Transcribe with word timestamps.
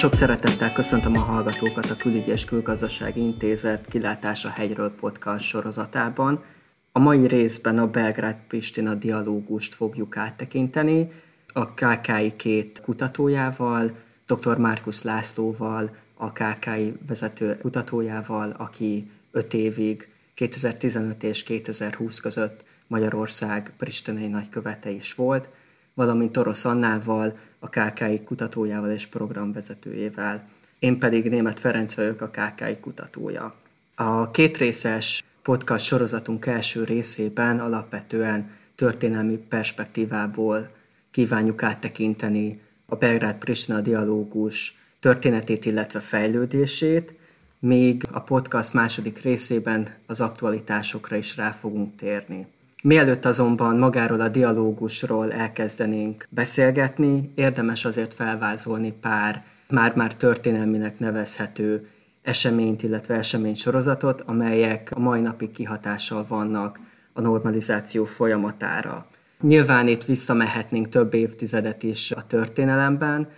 Sok 0.00 0.14
szeretettel 0.14 0.72
köszöntöm 0.72 1.14
a 1.14 1.18
hallgatókat 1.18 1.90
a 1.90 1.96
Külügyi 1.96 2.30
és 2.30 2.44
Külgazdasági 2.44 3.20
Intézet 3.20 3.86
Kilátás 3.86 4.44
a 4.44 4.48
hegyről 4.48 4.94
podcast 4.94 5.44
sorozatában. 5.44 6.44
A 6.92 6.98
mai 6.98 7.26
részben 7.26 7.78
a 7.78 7.86
Belgrád-Pristina 7.86 8.94
dialógust 8.94 9.74
fogjuk 9.74 10.16
áttekinteni, 10.16 11.10
a 11.46 11.74
KKI 11.74 12.36
két 12.36 12.80
kutatójával, 12.80 13.96
dr. 14.26 14.58
Márkusz 14.58 15.02
Lászlóval, 15.02 15.96
a 16.14 16.32
KKI 16.32 16.92
vezető 17.06 17.58
kutatójával, 17.58 18.54
aki 18.58 19.10
öt 19.30 19.54
évig 19.54 20.08
2015 20.34 21.22
és 21.22 21.42
2020 21.42 22.20
között 22.20 22.64
Magyarország 22.86 23.72
pristinai 23.76 24.28
nagykövete 24.28 24.90
is 24.90 25.14
volt, 25.14 25.48
valamint 25.94 26.36
Orosz 26.36 26.64
Annával, 26.64 27.38
a 27.60 27.68
KKI 27.68 28.22
kutatójával 28.24 28.90
és 28.90 29.06
programvezetőjével. 29.06 30.48
Én 30.78 30.98
pedig 30.98 31.28
Német 31.28 31.60
Ferenc 31.60 31.94
vagyok, 31.94 32.20
a 32.20 32.30
KKI 32.30 32.76
kutatója. 32.80 33.54
A 33.94 34.30
kétrészes 34.30 35.24
podcast 35.42 35.84
sorozatunk 35.84 36.46
első 36.46 36.84
részében 36.84 37.60
alapvetően 37.60 38.50
történelmi 38.74 39.36
perspektívából 39.36 40.70
kívánjuk 41.10 41.62
áttekinteni 41.62 42.60
a 42.86 42.94
Belgrád-Pristina 42.96 43.80
dialógus 43.80 44.74
történetét, 45.00 45.64
illetve 45.64 46.00
fejlődését, 46.00 47.14
még 47.58 48.02
a 48.10 48.20
podcast 48.20 48.72
második 48.72 49.22
részében 49.22 49.94
az 50.06 50.20
aktualitásokra 50.20 51.16
is 51.16 51.36
rá 51.36 51.50
fogunk 51.50 51.96
térni. 51.96 52.46
Mielőtt 52.82 53.24
azonban 53.24 53.76
magáról 53.76 54.20
a 54.20 54.28
dialógusról 54.28 55.32
elkezdenénk 55.32 56.26
beszélgetni, 56.30 57.32
érdemes 57.34 57.84
azért 57.84 58.14
felvázolni 58.14 58.92
pár 59.00 59.44
már-már 59.68 60.14
történelminek 60.14 60.98
nevezhető 60.98 61.88
eseményt, 62.22 62.82
illetve 62.82 63.14
eseménysorozatot, 63.14 64.20
amelyek 64.20 64.90
a 64.94 64.98
mai 64.98 65.20
napig 65.20 65.50
kihatással 65.50 66.24
vannak 66.28 66.80
a 67.12 67.20
normalizáció 67.20 68.04
folyamatára. 68.04 69.06
Nyilván 69.40 69.88
itt 69.88 70.04
visszamehetnénk 70.04 70.88
több 70.88 71.14
évtizedet 71.14 71.82
is 71.82 72.10
a 72.10 72.22
történelemben, 72.22 73.28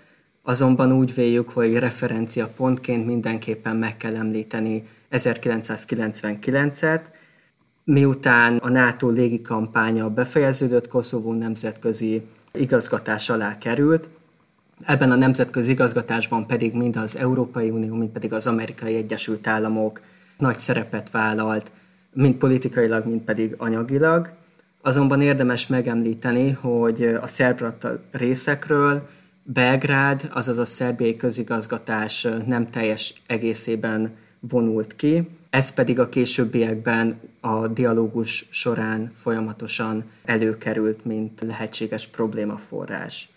azonban 0.42 0.92
úgy 0.92 1.14
véljük, 1.14 1.48
hogy 1.48 1.78
referencia 1.78 2.46
pontként 2.56 3.06
mindenképpen 3.06 3.76
meg 3.76 3.96
kell 3.96 4.16
említeni 4.16 4.88
1999-et, 5.10 7.00
miután 7.84 8.56
a 8.56 8.68
NATO 8.68 9.08
légikampánya 9.08 10.10
befejeződött, 10.10 10.88
Koszovó 10.88 11.32
nemzetközi 11.32 12.22
igazgatás 12.52 13.30
alá 13.30 13.58
került, 13.58 14.08
Ebben 14.84 15.10
a 15.10 15.16
nemzetközi 15.16 15.70
igazgatásban 15.70 16.46
pedig 16.46 16.74
mind 16.74 16.96
az 16.96 17.16
Európai 17.16 17.70
Unió, 17.70 17.94
mind 17.94 18.10
pedig 18.10 18.32
az 18.32 18.46
Amerikai 18.46 18.94
Egyesült 18.94 19.46
Államok 19.46 20.00
nagy 20.38 20.58
szerepet 20.58 21.10
vállalt, 21.10 21.70
mind 22.12 22.34
politikailag, 22.34 23.06
mind 23.06 23.20
pedig 23.20 23.54
anyagilag. 23.58 24.30
Azonban 24.80 25.20
érdemes 25.20 25.66
megemlíteni, 25.66 26.50
hogy 26.50 27.04
a 27.20 27.26
szerb 27.26 27.74
részekről 28.10 29.08
Belgrád, 29.42 30.30
azaz 30.32 30.58
a 30.58 30.64
szerbiai 30.64 31.16
közigazgatás 31.16 32.28
nem 32.46 32.70
teljes 32.70 33.14
egészében 33.26 34.14
vonult 34.40 34.96
ki, 34.96 35.28
ez 35.52 35.70
pedig 35.70 35.98
a 35.98 36.08
későbbiekben 36.08 37.20
a 37.40 37.68
dialógus 37.68 38.46
során 38.50 39.12
folyamatosan 39.14 40.04
előkerült, 40.24 41.04
mint 41.04 41.40
lehetséges 41.40 42.06
problémaforrás. 42.06 43.28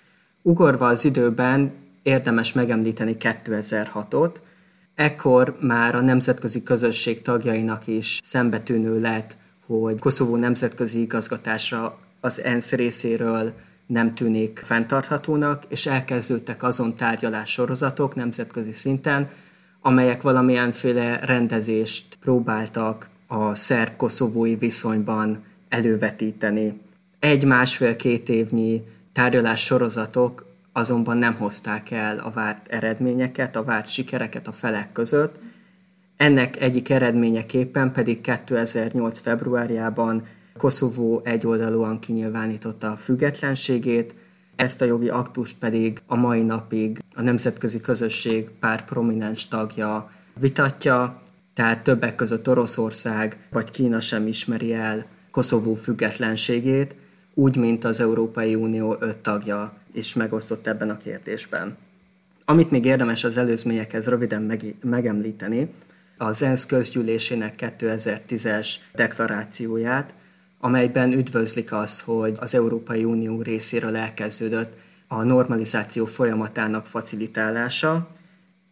Ugorva 0.42 0.88
az 0.88 1.06
időben 1.06 1.74
érdemes 2.04 2.54
megemlíteni 2.54 3.18
2006-ot, 3.20 4.36
ekkor 4.96 5.58
már 5.62 5.96
a 5.96 6.02
nemzetközi 6.02 6.64
közösség 6.64 7.22
tagjainak 7.22 7.88
is 7.88 8.20
szembetűnő 8.24 9.00
lett, 9.00 9.38
hogy 9.66 10.00
Koszovó 10.00 10.36
nemzetközi 10.36 11.02
igazgatásra 11.02 12.00
az 12.20 12.42
ENSZ 12.42 12.72
részéről 12.72 13.54
nem 13.86 14.16
tűnik 14.16 14.62
fenntarthatónak, 14.64 15.64
és 15.68 15.86
elkezdődtek 15.86 16.64
azon 16.64 16.96
tárgyalás 16.96 17.50
sorozatok 17.52 18.16
nemzetközi 18.16 18.74
szinten, 18.74 19.30
amelyek 19.86 20.22
valamilyenféle 20.22 21.20
rendezést 21.20 22.18
próbáltak 22.22 23.10
a 23.28 23.56
szerb-koszovói 23.56 24.56
viszonyban 24.56 25.44
elővetíteni. 25.70 26.82
Egy-másfél-két 27.20 28.30
évnyi 28.30 28.84
tárgyalás 29.14 29.64
sorozatok 29.64 30.46
azonban 30.72 31.18
nem 31.18 31.34
hozták 31.36 31.92
el 31.92 32.18
a 32.18 32.30
várt 32.30 32.68
eredményeket, 32.68 33.56
a 33.56 33.64
várt 33.64 33.88
sikereket 33.88 34.48
a 34.48 34.52
felek 34.52 34.92
között. 34.92 35.40
Ennek 36.18 36.62
egyik 36.62 36.90
eredményeképpen 36.90 37.92
pedig 37.92 38.22
2008. 38.22 39.20
februárjában 39.20 40.24
Koszovó 40.58 41.22
egyoldalúan 41.24 42.00
kinyilvánította 42.00 42.92
a 42.92 42.96
függetlenségét, 42.96 44.16
ezt 44.56 44.82
a 44.82 44.86
jogi 44.86 45.10
aktust 45.10 45.58
pedig 45.60 46.02
a 46.08 46.16
mai 46.16 46.42
napig 46.42 47.04
a 47.16 47.22
nemzetközi 47.22 47.82
közösség 47.82 48.50
pár 48.50 48.86
prominens 48.86 49.48
tagja 49.48 50.12
vitatja, 50.40 51.22
tehát 51.54 51.84
többek 51.84 52.16
között 52.16 52.50
Oroszország 52.50 53.38
vagy 53.52 53.70
Kína 53.70 54.00
sem 54.00 54.28
ismeri 54.28 54.74
el 54.74 55.06
Koszovó 55.32 55.74
függetlenségét, 55.74 56.96
úgy, 57.34 57.56
mint 57.56 57.84
az 57.84 58.00
Európai 58.00 58.56
Unió 58.56 58.98
öt 59.00 59.18
tagja 59.18 59.74
is 59.94 60.14
megosztott 60.14 60.68
ebben 60.68 60.90
a 60.90 60.98
kérdésben. 60.98 61.78
Amit 62.46 62.72
még 62.72 62.86
érdemes 62.86 63.24
az 63.24 63.38
előzményekhez 63.38 64.08
röviden 64.08 64.42
meg- 64.42 64.76
megemlíteni, 64.82 65.70
az 66.18 66.42
ENSZ 66.42 66.66
közgyűlésének 66.66 67.76
2010-es 67.80 68.76
deklarációját, 68.94 70.14
amelyben 70.60 71.12
üdvözlik 71.12 71.72
azt, 71.72 72.02
hogy 72.02 72.38
az 72.40 72.56
Európai 72.56 73.04
Unió 73.04 73.42
részéről 73.42 73.96
elkezdődött 73.96 74.74
a 75.08 75.24
normalizáció 75.24 76.06
folyamatának 76.06 76.86
facilitálása. 76.86 78.08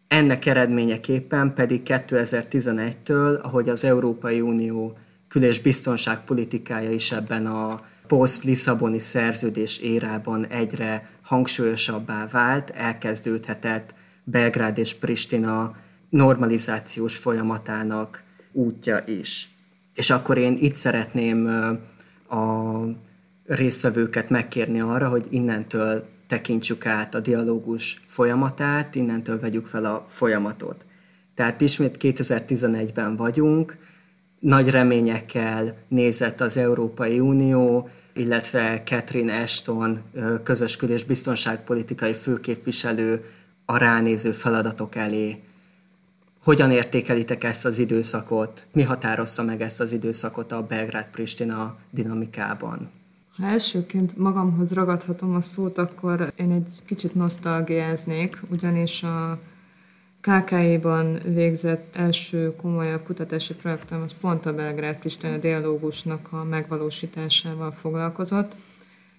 Ennek 0.08 0.46
eredményeképpen 0.46 1.54
pedig 1.54 1.82
2011-től, 1.84 3.40
ahogy 3.40 3.68
az 3.68 3.84
Európai 3.84 4.40
Unió 4.40 4.98
kül- 5.28 5.44
és 5.44 5.60
biztonságpolitikája 5.60 6.90
is 6.90 7.12
ebben 7.12 7.46
a 7.46 7.80
poszt-Lisszaboni 8.06 8.98
szerződés 8.98 9.78
érában 9.78 10.46
egyre 10.46 11.10
hangsúlyosabbá 11.22 12.26
vált, 12.30 12.70
elkezdődhetett 12.70 13.94
Belgrád 14.24 14.78
és 14.78 14.94
Pristina 14.94 15.76
normalizációs 16.08 17.16
folyamatának 17.16 18.22
útja 18.52 19.02
is. 19.06 19.48
És 19.94 20.10
akkor 20.10 20.38
én 20.38 20.56
itt 20.60 20.74
szeretném 20.74 21.46
a 22.28 22.74
résztvevőket 23.46 24.30
megkérni 24.30 24.80
arra, 24.80 25.08
hogy 25.08 25.26
innentől 25.30 26.08
tekintsük 26.34 26.86
át 26.86 27.14
a 27.14 27.20
dialógus 27.20 28.00
folyamatát, 28.06 28.94
innentől 28.94 29.40
vegyük 29.40 29.66
fel 29.66 29.84
a 29.84 30.04
folyamatot. 30.06 30.84
Tehát 31.34 31.60
ismét 31.60 31.96
2011-ben 32.00 33.16
vagyunk, 33.16 33.76
nagy 34.40 34.70
reményekkel 34.70 35.76
nézett 35.88 36.40
az 36.40 36.56
Európai 36.56 37.20
Unió, 37.20 37.88
illetve 38.14 38.82
Catherine 38.84 39.42
Ashton, 39.42 39.98
közös 40.42 40.76
kül- 40.76 40.92
és 40.92 41.04
biztonságpolitikai 41.04 42.14
főképviselő 42.14 43.24
a 43.64 43.76
ránéző 43.76 44.32
feladatok 44.32 44.94
elé. 44.94 45.42
Hogyan 46.42 46.70
értékelitek 46.70 47.44
ezt 47.44 47.64
az 47.64 47.78
időszakot? 47.78 48.66
Mi 48.72 48.82
határozza 48.82 49.42
meg 49.42 49.60
ezt 49.60 49.80
az 49.80 49.92
időszakot 49.92 50.52
a 50.52 50.62
Belgrád-Pristina 50.62 51.76
dinamikában? 51.90 52.90
Ha 53.36 53.46
elsőként 53.46 54.16
magamhoz 54.16 54.72
ragadhatom 54.72 55.34
a 55.34 55.40
szót, 55.40 55.78
akkor 55.78 56.32
én 56.36 56.50
egy 56.50 56.82
kicsit 56.84 57.14
nosztalgiáznék, 57.14 58.40
ugyanis 58.50 59.02
a 59.02 59.38
KKI-ban 60.20 61.18
végzett 61.24 61.96
első 61.96 62.56
komolyabb 62.56 63.02
kutatási 63.02 63.54
projektem 63.54 64.02
az 64.02 64.18
pont 64.20 64.46
a 64.46 64.54
Belgrád 64.54 64.98
Pristina 64.98 65.36
dialógusnak 65.36 66.28
a 66.30 66.44
megvalósításával 66.44 67.72
foglalkozott, 67.72 68.54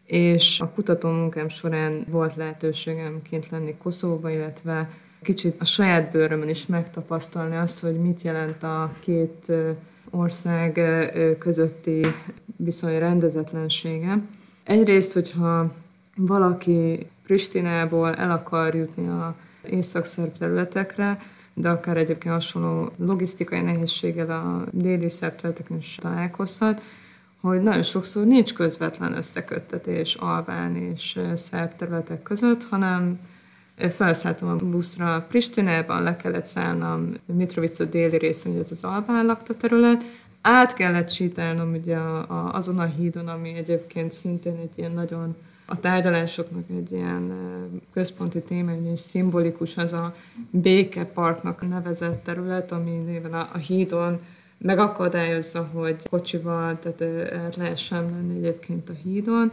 és 0.06 0.60
a 0.60 0.70
kutató 0.70 1.10
munkám 1.10 1.48
során 1.48 2.06
volt 2.10 2.36
lehetőségem 2.36 3.22
kint 3.22 3.50
lenni 3.50 3.76
Koszóba, 3.78 4.30
illetve 4.30 4.90
kicsit 5.22 5.62
a 5.62 5.66
saját 5.66 6.12
bőrömön 6.12 6.50
is 6.50 6.66
megtapasztalni 6.66 7.56
azt, 7.56 7.80
hogy 7.80 7.96
mit 8.02 8.22
jelent 8.22 8.64
a 8.64 8.96
két 9.00 9.52
ország 10.10 10.80
közötti 11.40 12.06
viszony 12.58 13.00
rendezetlensége. 13.00 14.22
Egyrészt, 14.64 15.14
hogyha 15.14 15.72
valaki 16.16 17.08
Pristinából 17.24 18.14
el 18.14 18.32
akar 18.32 18.76
jutni 18.76 19.08
a 19.08 19.36
észak-szerb 19.64 20.38
területekre, 20.38 21.22
de 21.54 21.70
akár 21.70 21.98
egyébként 21.98 22.34
hasonló 22.34 22.92
logisztikai 22.98 23.62
nehézséggel 23.62 24.30
a 24.32 24.66
déli 24.72 25.10
szerb 25.10 25.36
területeken 25.36 25.78
is 25.78 25.96
találkozhat, 26.02 26.82
hogy 27.42 27.62
nagyon 27.62 27.84
sokszor 27.84 28.26
nincs 28.26 28.54
közvetlen 28.54 29.18
összeköttetés 29.18 30.16
albán 30.16 30.76
és 30.76 31.20
szerb 31.36 31.76
területek 31.76 32.24
között, 32.24 32.64
hanem 32.64 33.20
felszálltam 33.78 34.50
a 34.50 34.56
buszra 34.56 35.26
Pristinában, 35.30 36.04
le 36.04 36.16
kellett 36.16 36.46
szállnom 36.46 37.14
Mitrovica 37.26 37.86
déli 37.86 38.18
részén, 38.18 38.52
hogy 38.52 38.62
ez 38.62 38.72
az 38.72 38.84
Albán 38.84 39.26
lakta 39.26 39.54
terület, 39.54 40.04
át 40.42 40.74
kellett 40.74 41.10
sétálnom 41.10 41.74
ugye 41.74 41.96
a, 41.96 42.18
a, 42.18 42.54
azon 42.54 42.80
a 42.80 42.86
hídon, 42.86 43.28
ami 43.28 43.54
egyébként 43.54 44.12
szintén 44.12 44.58
egy 44.62 44.72
ilyen 44.76 44.92
nagyon 44.92 45.36
a 45.66 45.80
tárgyalásoknak 45.80 46.64
egy 46.70 46.92
ilyen 46.92 47.34
központi 47.94 48.42
téma, 48.42 48.72
ilyen 48.72 48.96
szimbolikus 48.96 49.78
az 49.78 49.94
a 49.94 50.16
békeparknak 50.50 51.70
nevezett 51.70 52.24
terület, 52.24 52.72
ami 52.72 52.92
néven 52.92 53.34
a, 53.34 53.50
a 53.54 53.58
hídon 53.58 54.20
megakadályozza, 54.58 55.70
hogy 55.74 56.10
kocsival, 56.10 56.80
tehát 56.80 57.32
át 57.34 57.56
lehessen 57.56 58.04
menni 58.04 58.38
egyébként 58.38 58.90
a 58.90 58.94
hídon, 59.04 59.52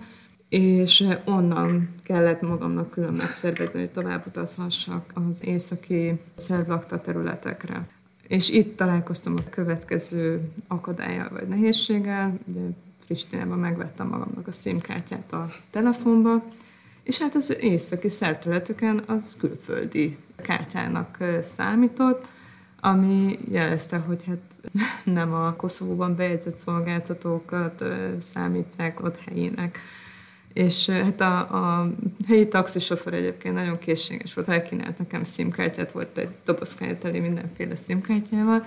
és 0.53 1.05
onnan 1.25 1.89
kellett 2.03 2.41
magamnak 2.41 2.91
külön 2.91 3.13
megszervezni, 3.13 3.79
hogy 3.79 3.91
tovább 3.91 4.27
utazhassak 4.27 5.13
az 5.15 5.45
északi 5.45 6.21
szerblakta 6.35 7.01
területekre. 7.01 7.89
És 8.29 8.51
itt 8.51 8.77
találkoztam 8.77 9.35
a 9.37 9.51
következő 9.51 10.41
akadályjal 10.69 11.29
vagy 11.29 11.49
nehézséggel, 11.49 12.39
ugye 12.45 12.61
Pristinában 13.07 13.59
megvettem 13.59 14.07
magamnak 14.07 14.47
a 14.47 14.53
szimkártyát 14.53 15.33
a 15.33 15.47
telefonba, 15.71 16.43
és 17.03 17.19
hát 17.19 17.35
az 17.35 17.57
északi 17.61 18.09
szerterületeken 18.09 19.03
az 19.07 19.37
külföldi 19.37 20.17
kártyának 20.37 21.19
számított, 21.43 22.25
ami 22.81 23.39
jelezte, 23.51 23.97
hogy 23.97 24.25
hát 24.25 24.73
nem 25.19 25.33
a 25.33 25.57
Koszovóban 25.57 26.17
bejegyzett 26.17 26.57
szolgáltatókat 26.57 27.85
számítják 28.21 29.03
ott 29.03 29.19
helyének. 29.19 29.79
És 30.53 30.89
hát 30.89 31.21
a, 31.21 31.39
a 31.39 31.93
helyi 32.27 32.49
taxisofőr 32.49 33.15
egyébként 33.15 33.55
nagyon 33.55 33.79
készséges 33.79 34.35
volt, 34.35 34.49
elkínált 34.49 34.99
nekem 34.99 35.23
szimkártyát, 35.23 35.93
volt 35.93 36.19
egy 36.19 36.29
dobozkája 36.45 36.99
teli 36.99 37.21
mindenféle 37.21 37.77
szimkártyával, 37.77 38.67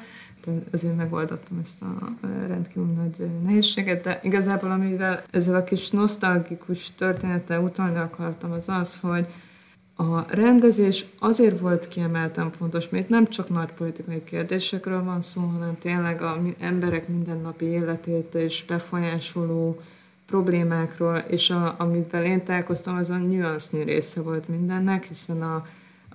azért 0.72 0.96
megoldottam 0.96 1.60
ezt 1.64 1.82
a 1.82 2.14
rendkívül 2.48 2.86
nagy 2.86 3.30
nehézséget, 3.44 4.04
de 4.04 4.20
igazából 4.24 4.72
amivel 4.72 5.24
ezzel 5.32 5.56
a 5.56 5.64
kis 5.64 5.90
nosztalgikus 5.90 6.96
történettel 6.96 7.62
utalni 7.62 7.98
akartam, 7.98 8.52
az 8.52 8.70
az, 8.70 9.00
hogy 9.00 9.26
a 9.96 10.36
rendezés 10.36 11.06
azért 11.20 11.60
volt 11.60 11.88
kiemelten 11.88 12.52
fontos, 12.52 12.90
mert 12.90 13.10
nem 13.10 13.28
csak 13.28 13.50
nagy 13.50 13.72
politikai 13.72 14.24
kérdésekről 14.24 15.04
van 15.04 15.22
szó, 15.22 15.42
hanem 15.42 15.78
tényleg 15.80 16.22
a 16.22 16.42
emberek 16.60 17.08
mindennapi 17.08 17.66
életét 17.66 18.36
és 18.36 18.66
befolyásoló 18.68 19.82
problémákról, 20.26 21.18
és 21.18 21.50
a, 21.50 21.76
amivel 21.78 22.26
én 22.26 22.44
találkoztam, 22.44 22.96
az 22.96 23.10
a 23.10 23.18
nüansznyi 23.18 23.84
része 23.84 24.22
volt 24.22 24.48
mindennek, 24.48 25.04
hiszen 25.04 25.42
a, 25.42 25.68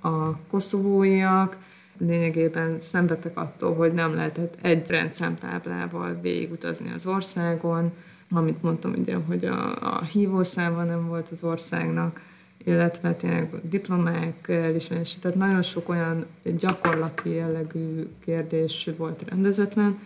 a 0.08 0.36
koszovóiak 0.50 1.56
lényegében 1.98 2.76
szenvedtek 2.80 3.38
attól, 3.38 3.74
hogy 3.74 3.92
nem 3.92 4.14
lehetett 4.14 4.54
egy 4.62 4.88
rendszámtáblával 4.88 6.18
végigutazni 6.22 6.92
az 6.94 7.06
országon, 7.06 7.92
amit 8.30 8.62
mondtam 8.62 8.92
ugye, 8.92 9.16
hogy 9.26 9.44
a, 9.44 9.96
a 9.96 10.02
hívószáma 10.02 10.84
nem 10.84 11.06
volt 11.06 11.28
az 11.28 11.44
országnak, 11.44 12.20
illetve 12.64 13.14
tényleg 13.14 13.50
diplomák 13.62 14.48
elismerése, 14.48 15.18
tehát 15.20 15.36
nagyon 15.36 15.62
sok 15.62 15.88
olyan 15.88 16.26
gyakorlati 16.42 17.30
jellegű 17.30 18.06
kérdés 18.24 18.90
volt 18.96 19.22
rendezetlen, 19.28 19.98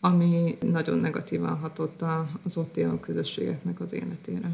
ami 0.00 0.58
nagyon 0.60 0.98
negatívan 0.98 1.56
hatott 1.56 2.02
az 2.42 2.56
ott 2.56 2.76
élő 2.76 3.00
közösségeknek 3.00 3.80
az 3.80 3.92
életére. 3.92 4.50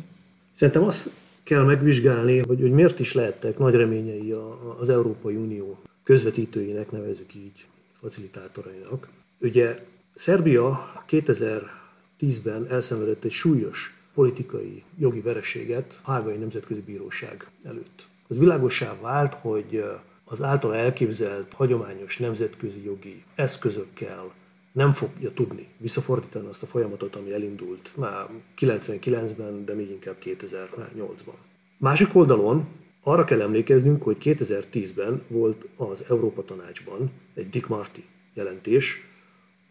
Szerintem 0.53 0.85
azt 0.85 1.11
kell 1.43 1.65
megvizsgálni, 1.65 2.39
hogy, 2.39 2.61
hogy 2.61 2.73
miért 2.73 3.01
is 3.01 3.13
lehettek 3.13 3.59
nagy 3.59 3.75
reményei 3.75 4.35
az 4.81 4.89
Európai 4.89 5.37
Unió 5.37 5.79
közvetítőinek, 6.05 6.91
nevezük 6.91 7.35
így, 7.35 7.67
facilitátorainak. 8.01 9.09
Ugye 9.41 9.85
Szerbia 10.15 10.93
2010-ben 11.11 12.67
elszenvedett 12.71 13.25
egy 13.25 13.31
súlyos 13.33 14.01
politikai 14.15 14.83
jogi 14.99 15.21
vereséget 15.21 16.01
a 16.03 16.11
Hágai 16.11 16.37
Nemzetközi 16.37 16.81
Bíróság 16.81 17.47
előtt. 17.65 18.07
Az 18.29 18.39
világosá 18.39 18.95
vált, 19.01 19.35
hogy 19.35 19.85
az 20.25 20.43
által 20.43 20.75
elképzelt 20.75 21.53
hagyományos 21.53 22.19
nemzetközi 22.19 22.85
jogi 22.85 23.25
eszközökkel 23.35 24.33
nem 24.77 24.93
fogja 24.93 25.33
tudni 25.33 25.67
visszafordítani 25.79 26.47
azt 26.47 26.63
a 26.63 26.67
folyamatot, 26.67 27.17
ami 27.17 27.33
elindult 27.33 27.91
már 27.95 28.29
99-ben, 28.59 29.65
de 29.65 29.75
még 29.75 29.91
inkább 29.91 30.17
2008-ban. 30.25 31.35
Másik 31.79 32.15
oldalon 32.15 32.67
arra 33.03 33.25
kell 33.25 33.41
emlékeznünk, 33.41 34.03
hogy 34.03 34.17
2010-ben 34.21 35.23
volt 35.29 35.67
az 35.77 36.05
Európa 36.09 36.45
Tanácsban 36.45 37.11
egy 37.35 37.51
Dick 37.51 37.69
Marty 37.69 38.05
jelentés, 38.35 39.09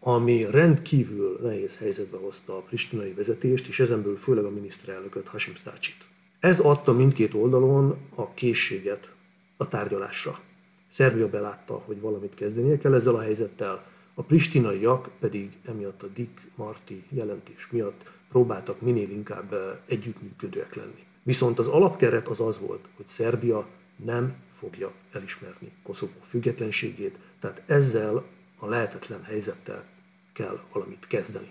ami 0.00 0.46
rendkívül 0.50 1.38
nehéz 1.42 1.78
helyzetbe 1.78 2.16
hozta 2.16 2.56
a 2.56 2.60
pristinai 2.60 3.12
vezetést, 3.12 3.68
és 3.68 3.80
ezenből 3.80 4.16
főleg 4.16 4.44
a 4.44 4.50
miniszterelnököt, 4.50 5.28
Hashim 5.28 5.54
Stácsit. 5.54 5.96
Ez 6.40 6.60
adta 6.60 6.92
mindkét 6.92 7.34
oldalon 7.34 7.96
a 8.14 8.34
készséget 8.34 9.12
a 9.56 9.68
tárgyalásra. 9.68 10.40
Szerbia 10.88 11.28
belátta, 11.28 11.82
hogy 11.84 12.00
valamit 12.00 12.34
kezdenie 12.34 12.78
kell 12.78 12.94
ezzel 12.94 13.14
a 13.14 13.20
helyzettel, 13.20 13.94
a 14.18 14.22
pristinaiak 14.22 15.10
pedig 15.18 15.58
emiatt 15.64 16.02
a 16.02 16.06
Dick 16.06 16.40
Marty 16.54 17.04
jelentés 17.08 17.68
miatt 17.70 18.10
próbáltak 18.28 18.80
minél 18.80 19.10
inkább 19.10 19.52
eh, 19.52 19.60
együttműködőek 19.86 20.74
lenni. 20.74 21.04
Viszont 21.22 21.58
az 21.58 21.66
alapkeret 21.68 22.28
az 22.28 22.40
az 22.40 22.58
volt, 22.60 22.84
hogy 22.96 23.08
Szerbia 23.08 23.66
nem 24.04 24.34
fogja 24.58 24.92
elismerni 25.12 25.72
Koszovó 25.82 26.12
függetlenségét, 26.28 27.18
tehát 27.40 27.62
ezzel 27.66 28.24
a 28.58 28.66
lehetetlen 28.66 29.22
helyzettel 29.22 29.84
kell 30.32 30.60
valamit 30.72 31.06
kezdeni. 31.08 31.50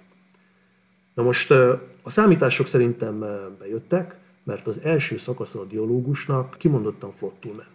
Na 1.14 1.24
most 1.24 1.52
a 2.02 2.10
számítások 2.10 2.68
szerintem 2.68 3.20
bejöttek, 3.60 4.16
mert 4.44 4.68
az 4.68 4.80
első 4.84 5.18
szakasza 5.18 5.60
a 5.60 5.66
dialógusnak 5.66 6.56
kimondottan 6.58 7.12
flottul 7.12 7.54
ment. 7.54 7.70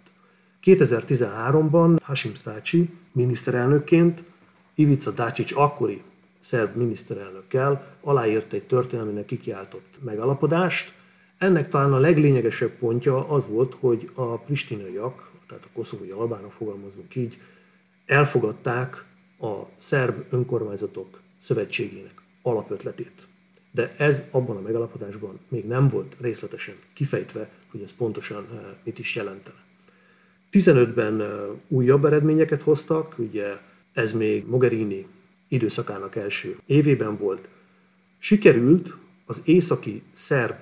2013-ban 0.63 1.99
Hashim 2.03 2.33
Thaci 2.33 2.91
miniszterelnökként 3.13 4.23
Ivica 4.75 5.11
Dacic 5.11 5.57
akkori 5.57 6.03
szerb 6.41 6.77
miniszterelnökkel 6.77 7.97
aláírt 8.01 8.53
egy 8.53 8.67
történelminek 8.67 9.25
kikiáltott 9.25 9.99
megalapodást, 10.05 10.93
ennek 11.39 11.71
talán 11.71 11.93
a 11.93 11.99
leglényegesebb 11.99 12.71
pontja 12.71 13.29
az 13.29 13.47
volt, 13.47 13.77
hogy 13.81 14.11
a 14.15 14.39
pristinaiak, 14.39 15.31
tehát 15.49 15.65
a 15.65 15.69
koszovói 15.73 16.11
albánok 16.11 16.53
fogalmazunk 16.53 17.15
így, 17.15 17.39
elfogadták 18.07 19.05
a 19.41 19.53
szerb 19.77 20.25
önkormányzatok 20.31 21.21
szövetségének 21.43 22.23
alapötletét. 22.43 23.27
De 23.71 23.95
ez 23.97 24.25
abban 24.31 24.57
a 24.57 24.61
megalapodásban 24.61 25.39
még 25.49 25.67
nem 25.67 25.89
volt 25.89 26.15
részletesen 26.21 26.75
kifejtve, 26.93 27.49
hogy 27.71 27.83
ez 27.83 27.93
pontosan 27.97 28.47
eh, 28.53 28.59
mit 28.83 28.99
is 28.99 29.15
jelentene. 29.15 29.59
15-ben 30.53 31.21
eh, 31.21 31.29
újabb 31.69 32.05
eredményeket 32.05 32.62
hoztak, 32.62 33.19
ugye 33.19 33.59
ez 33.92 34.12
még 34.12 34.47
Mogherini 34.47 35.06
időszakának 35.49 36.16
első 36.16 36.59
évében 36.66 37.16
volt. 37.16 37.49
Sikerült 38.18 38.97
az 39.25 39.40
északi 39.44 40.02
szerb 40.12 40.56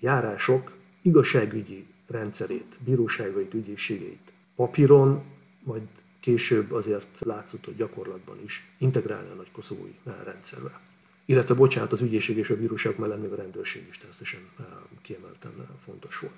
járások 0.00 0.76
igazságügyi 1.02 1.86
rendszerét, 2.06 2.76
bíróságait, 2.84 3.54
ügyészségeit 3.54 4.32
papíron, 4.56 5.22
majd 5.62 5.82
később 6.20 6.72
azért 6.72 7.18
látszott, 7.18 7.64
hogy 7.64 7.76
gyakorlatban 7.76 8.36
is 8.44 8.70
integrálni 8.78 9.30
a 9.30 9.34
nagy 9.34 9.50
koszovói 9.52 9.94
rendszerbe. 10.24 10.80
Illetve, 11.24 11.54
bocsánat, 11.54 11.92
az 11.92 12.00
ügyészség 12.00 12.36
és 12.36 12.50
a 12.50 12.56
bíróság 12.56 12.98
mellett 12.98 13.20
még 13.20 13.30
a 13.30 13.36
rendőrség 13.36 13.86
is 13.90 13.98
természetesen 13.98 14.40
eh, 14.58 14.64
kiemelten 15.02 15.52
eh, 15.58 15.64
fontos 15.84 16.18
volt. 16.18 16.34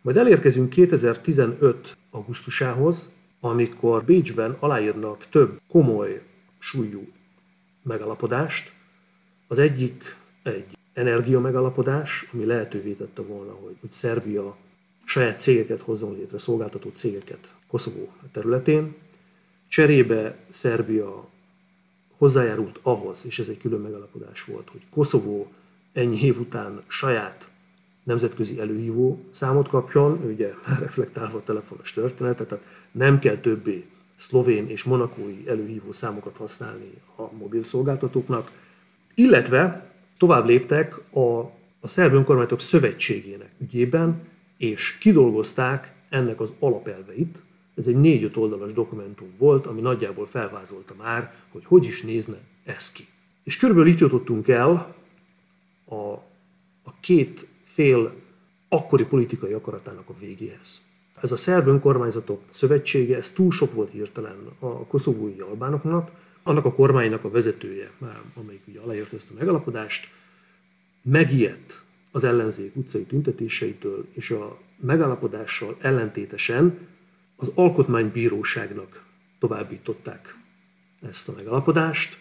Majd 0.00 0.16
elérkezünk 0.16 0.70
2015. 0.70 1.96
augusztusához, 2.10 3.10
amikor 3.40 4.04
Bécsben 4.04 4.56
aláírnak 4.58 5.26
több 5.30 5.60
komoly 5.68 6.22
súlyú 6.58 7.08
megalapodást. 7.82 8.72
Az 9.46 9.58
egyik 9.58 10.16
egy 10.42 10.76
energia 10.92 11.40
megalapodás, 11.40 12.28
ami 12.32 12.44
lehetővé 12.44 12.92
tette 12.92 13.22
volna, 13.22 13.52
hogy, 13.52 13.76
hogy 13.80 13.92
Szerbia 13.92 14.56
saját 15.04 15.40
cégeket 15.40 15.80
hozzon 15.80 16.14
létre, 16.14 16.38
szolgáltató 16.38 16.90
cégeket 16.94 17.54
Koszovó 17.66 18.12
területén. 18.32 18.94
Cserébe 19.68 20.36
Szerbia 20.48 21.28
hozzájárult 22.16 22.78
ahhoz, 22.82 23.22
és 23.26 23.38
ez 23.38 23.48
egy 23.48 23.58
külön 23.58 23.80
megalapodás 23.80 24.44
volt, 24.44 24.68
hogy 24.68 24.80
Koszovó 24.90 25.52
ennyi 25.92 26.22
év 26.22 26.40
után 26.40 26.80
saját 26.86 27.49
nemzetközi 28.10 28.60
előhívó 28.60 29.20
számot 29.30 29.68
kapjon, 29.68 30.12
ugye 30.12 30.52
reflektálva 30.84 31.38
a 31.38 31.42
telefonos 31.42 31.92
történetet, 31.92 32.48
tehát 32.48 32.64
nem 32.92 33.18
kell 33.18 33.36
többé 33.36 33.84
szlovén 34.16 34.68
és 34.68 34.82
monakói 34.82 35.42
előhívó 35.46 35.92
számokat 35.92 36.36
használni 36.36 36.90
a 37.16 37.22
mobil 37.38 37.62
szolgáltatóknak, 37.62 38.50
illetve 39.14 39.90
tovább 40.18 40.46
léptek 40.46 41.14
a, 41.14 41.38
a 41.80 41.88
Szerb 41.88 42.12
Önkormányzatok 42.12 42.60
Szövetségének 42.60 43.50
ügyében, 43.58 44.28
és 44.56 44.98
kidolgozták 44.98 45.94
ennek 46.08 46.40
az 46.40 46.52
alapelveit. 46.58 47.38
Ez 47.76 47.86
egy 47.86 48.00
négy-öt 48.00 48.36
oldalas 48.36 48.72
dokumentum 48.72 49.28
volt, 49.38 49.66
ami 49.66 49.80
nagyjából 49.80 50.26
felvázolta 50.26 50.94
már, 50.98 51.34
hogy 51.48 51.64
hogy 51.64 51.84
is 51.84 52.02
nézne 52.02 52.36
ez 52.64 52.92
ki. 52.92 53.06
És 53.42 53.56
körülbelül 53.56 53.90
itt 53.90 53.98
jutottunk 53.98 54.48
el 54.48 54.94
a, 55.84 55.94
a 56.82 56.94
két 57.00 57.46
fél 57.80 58.12
akkori 58.68 59.04
politikai 59.04 59.52
akaratának 59.52 60.08
a 60.08 60.14
végéhez. 60.20 60.80
Ez 61.20 61.32
a 61.32 61.36
szerb 61.36 61.66
önkormányzatok 61.66 62.42
szövetsége, 62.50 63.16
ez 63.16 63.30
túl 63.30 63.52
sok 63.52 63.72
volt 63.72 63.90
hirtelen 63.90 64.36
a 64.58 64.66
koszovói 64.66 65.38
albánoknak, 65.38 66.10
annak 66.42 66.64
a 66.64 66.72
kormánynak 66.72 67.24
a 67.24 67.30
vezetője, 67.30 67.90
amelyik 68.34 68.60
ugye 68.66 68.80
aláírta 68.80 69.16
ezt 69.16 69.30
a 69.30 69.34
megalapodást, 69.38 70.08
megijedt 71.02 71.82
az 72.10 72.24
ellenzék 72.24 72.76
utcai 72.76 73.02
tüntetéseitől, 73.02 74.06
és 74.12 74.30
a 74.30 74.58
megállapodással 74.76 75.76
ellentétesen 75.80 76.78
az 77.36 77.50
alkotmánybíróságnak 77.54 79.04
továbbították 79.38 80.36
ezt 81.08 81.28
a 81.28 81.32
megállapodást. 81.36 82.18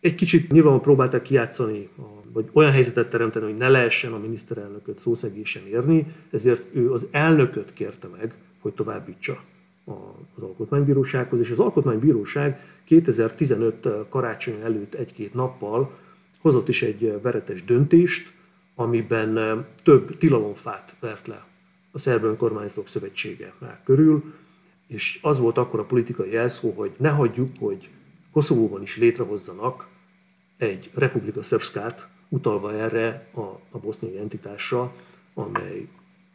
Egy 0.00 0.14
kicsit 0.14 0.50
nyilván 0.50 0.80
próbálták 0.80 1.22
kijátszani, 1.22 1.88
vagy 2.32 2.48
olyan 2.52 2.70
helyzetet 2.70 3.10
teremteni, 3.10 3.44
hogy 3.44 3.56
ne 3.56 3.68
lehessen 3.68 4.12
a 4.12 4.18
miniszterelnököt 4.18 4.98
szószegésen 4.98 5.66
érni, 5.66 6.14
ezért 6.30 6.76
ő 6.76 6.92
az 6.92 7.06
elnököt 7.10 7.72
kérte 7.72 8.08
meg, 8.18 8.34
hogy 8.60 8.72
továbbítsa 8.72 9.40
az 9.84 10.42
Alkotmánybírósághoz, 10.42 11.40
és 11.40 11.50
az 11.50 11.58
Alkotmánybíróság 11.58 12.60
2015 12.84 13.88
karácsony 14.08 14.60
előtt 14.62 14.94
egy-két 14.94 15.34
nappal 15.34 15.98
hozott 16.40 16.68
is 16.68 16.82
egy 16.82 17.18
veretes 17.22 17.64
döntést, 17.64 18.32
amiben 18.74 19.64
több 19.82 20.18
tilalomfát 20.18 20.94
vert 21.00 21.26
le 21.26 21.46
a 21.90 21.98
Szerb 21.98 22.24
Önkormányzatok 22.24 22.88
Szövetsége 22.88 23.52
már 23.58 23.80
körül, 23.84 24.34
és 24.86 25.18
az 25.22 25.38
volt 25.38 25.58
akkor 25.58 25.80
a 25.80 25.84
politikai 25.84 26.32
jelszó, 26.32 26.70
hogy 26.70 26.90
ne 26.96 27.08
hagyjuk, 27.08 27.50
hogy 27.58 27.88
Koszovóban 28.38 28.82
is 28.82 28.96
létrehozzanak 28.96 29.88
egy 30.56 30.90
Republika 30.94 31.42
Szöbszkát, 31.42 32.08
utalva 32.28 32.74
erre 32.74 33.28
a, 33.34 33.40
a 33.70 33.78
boszniai 33.78 34.18
entitásra, 34.18 34.94
amely 35.34 35.88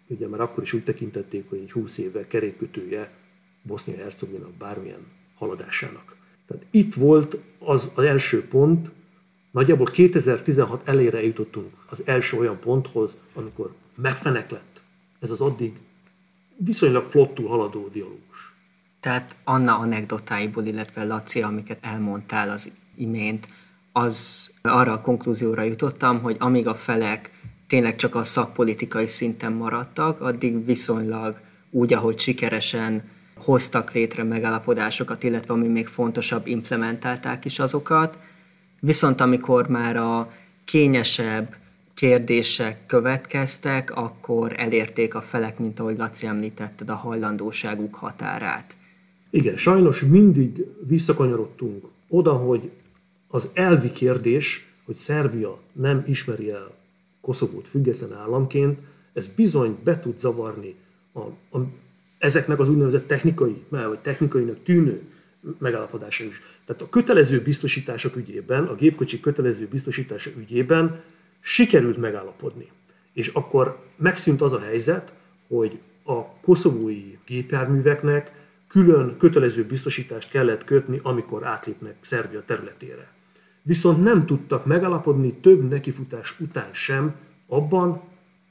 ugye 0.07 0.27
már 0.27 0.41
akkor 0.41 0.63
is 0.63 0.73
úgy 0.73 0.83
tekintették, 0.83 1.49
hogy 1.49 1.59
egy 1.59 1.71
20 1.71 1.97
éve 1.97 2.27
kerékkötője 2.27 3.11
Bosznia-Hercegovina 3.61 4.47
bármilyen 4.57 5.05
haladásának. 5.35 6.15
Tehát 6.47 6.65
itt 6.71 6.93
volt 6.93 7.37
az, 7.59 7.91
az 7.95 8.03
első 8.03 8.47
pont, 8.47 8.89
nagyjából 9.51 9.85
2016 9.85 10.87
elére 10.87 11.23
jutottunk 11.23 11.71
az 11.89 12.01
első 12.05 12.37
olyan 12.37 12.59
ponthoz, 12.59 13.11
amikor 13.33 13.73
megfeneklett 13.95 14.81
ez 15.19 15.31
az 15.31 15.41
addig 15.41 15.73
viszonylag 16.57 17.05
flottul 17.05 17.47
haladó 17.47 17.87
dialógus. 17.87 18.52
Tehát 19.03 19.35
Anna 19.43 19.77
anekdotáiból, 19.77 20.65
illetve 20.65 21.03
Laci, 21.03 21.41
amiket 21.41 21.77
elmondtál 21.81 22.49
az 22.49 22.71
imént, 22.95 23.47
az 23.91 24.51
arra 24.61 24.91
a 24.91 25.01
konklúzióra 25.01 25.61
jutottam, 25.61 26.21
hogy 26.21 26.35
amíg 26.39 26.67
a 26.67 26.75
felek 26.75 27.31
tényleg 27.67 27.95
csak 27.95 28.15
a 28.15 28.23
szakpolitikai 28.23 29.07
szinten 29.07 29.51
maradtak, 29.51 30.21
addig 30.21 30.65
viszonylag 30.65 31.39
úgy, 31.69 31.93
ahogy 31.93 32.19
sikeresen 32.19 33.03
hoztak 33.35 33.91
létre 33.91 34.23
megállapodásokat, 34.23 35.23
illetve 35.23 35.53
ami 35.53 35.67
még 35.67 35.87
fontosabb, 35.87 36.47
implementálták 36.47 37.45
is 37.45 37.59
azokat. 37.59 38.17
Viszont 38.79 39.21
amikor 39.21 39.67
már 39.67 39.97
a 39.97 40.31
kényesebb 40.65 41.55
kérdések 41.93 42.85
következtek, 42.85 43.95
akkor 43.95 44.53
elérték 44.57 45.15
a 45.15 45.21
felek, 45.21 45.59
mint 45.59 45.79
ahogy 45.79 45.97
Laci 45.97 46.25
említetted, 46.25 46.89
a 46.89 46.95
hajlandóságuk 46.95 47.95
határát. 47.95 48.75
Igen, 49.33 49.57
sajnos 49.57 50.01
mindig 50.01 50.65
visszakanyarodtunk 50.87 51.85
oda, 52.07 52.33
hogy 52.33 52.71
az 53.27 53.49
elvi 53.53 53.91
kérdés, 53.91 54.73
hogy 54.85 54.97
Szerbia 54.97 55.59
nem 55.71 56.03
ismeri 56.07 56.51
el 56.51 56.71
Koszovót 57.21 57.67
független 57.67 58.13
államként, 58.13 58.79
ez 59.13 59.27
bizony 59.27 59.77
be 59.83 59.99
tud 59.99 60.19
zavarni 60.19 60.75
a, 61.11 61.19
a, 61.57 61.59
ezeknek 62.17 62.59
az 62.59 62.69
úgynevezett 62.69 63.07
technikai, 63.07 63.63
vagy 63.69 63.99
technikainak 64.01 64.63
tűnő 64.63 65.01
megállapodása 65.57 66.23
is. 66.23 66.41
Tehát 66.65 66.81
a 66.81 66.89
kötelező 66.89 67.41
biztosítások 67.41 68.15
ügyében, 68.15 68.63
a 68.63 68.75
gépkocsi 68.75 69.19
kötelező 69.19 69.67
biztosítása 69.67 70.29
ügyében 70.37 71.01
sikerült 71.41 71.97
megállapodni. 71.97 72.71
És 73.13 73.27
akkor 73.27 73.79
megszűnt 73.95 74.41
az 74.41 74.53
a 74.53 74.59
helyzet, 74.59 75.11
hogy 75.47 75.79
a 76.03 76.25
koszovói 76.41 77.17
gépjárműveknek 77.25 78.41
külön 78.73 79.17
kötelező 79.17 79.65
biztosítást 79.65 80.29
kellett 80.29 80.63
kötni, 80.63 80.99
amikor 81.03 81.45
átlépnek 81.45 81.95
Szerbia 81.99 82.43
területére 82.45 83.13
viszont 83.63 84.03
nem 84.03 84.25
tudtak 84.25 84.65
megalapodni 84.65 85.33
több 85.33 85.69
nekifutás 85.69 86.39
után 86.39 86.69
sem 86.71 87.15
abban, 87.47 88.01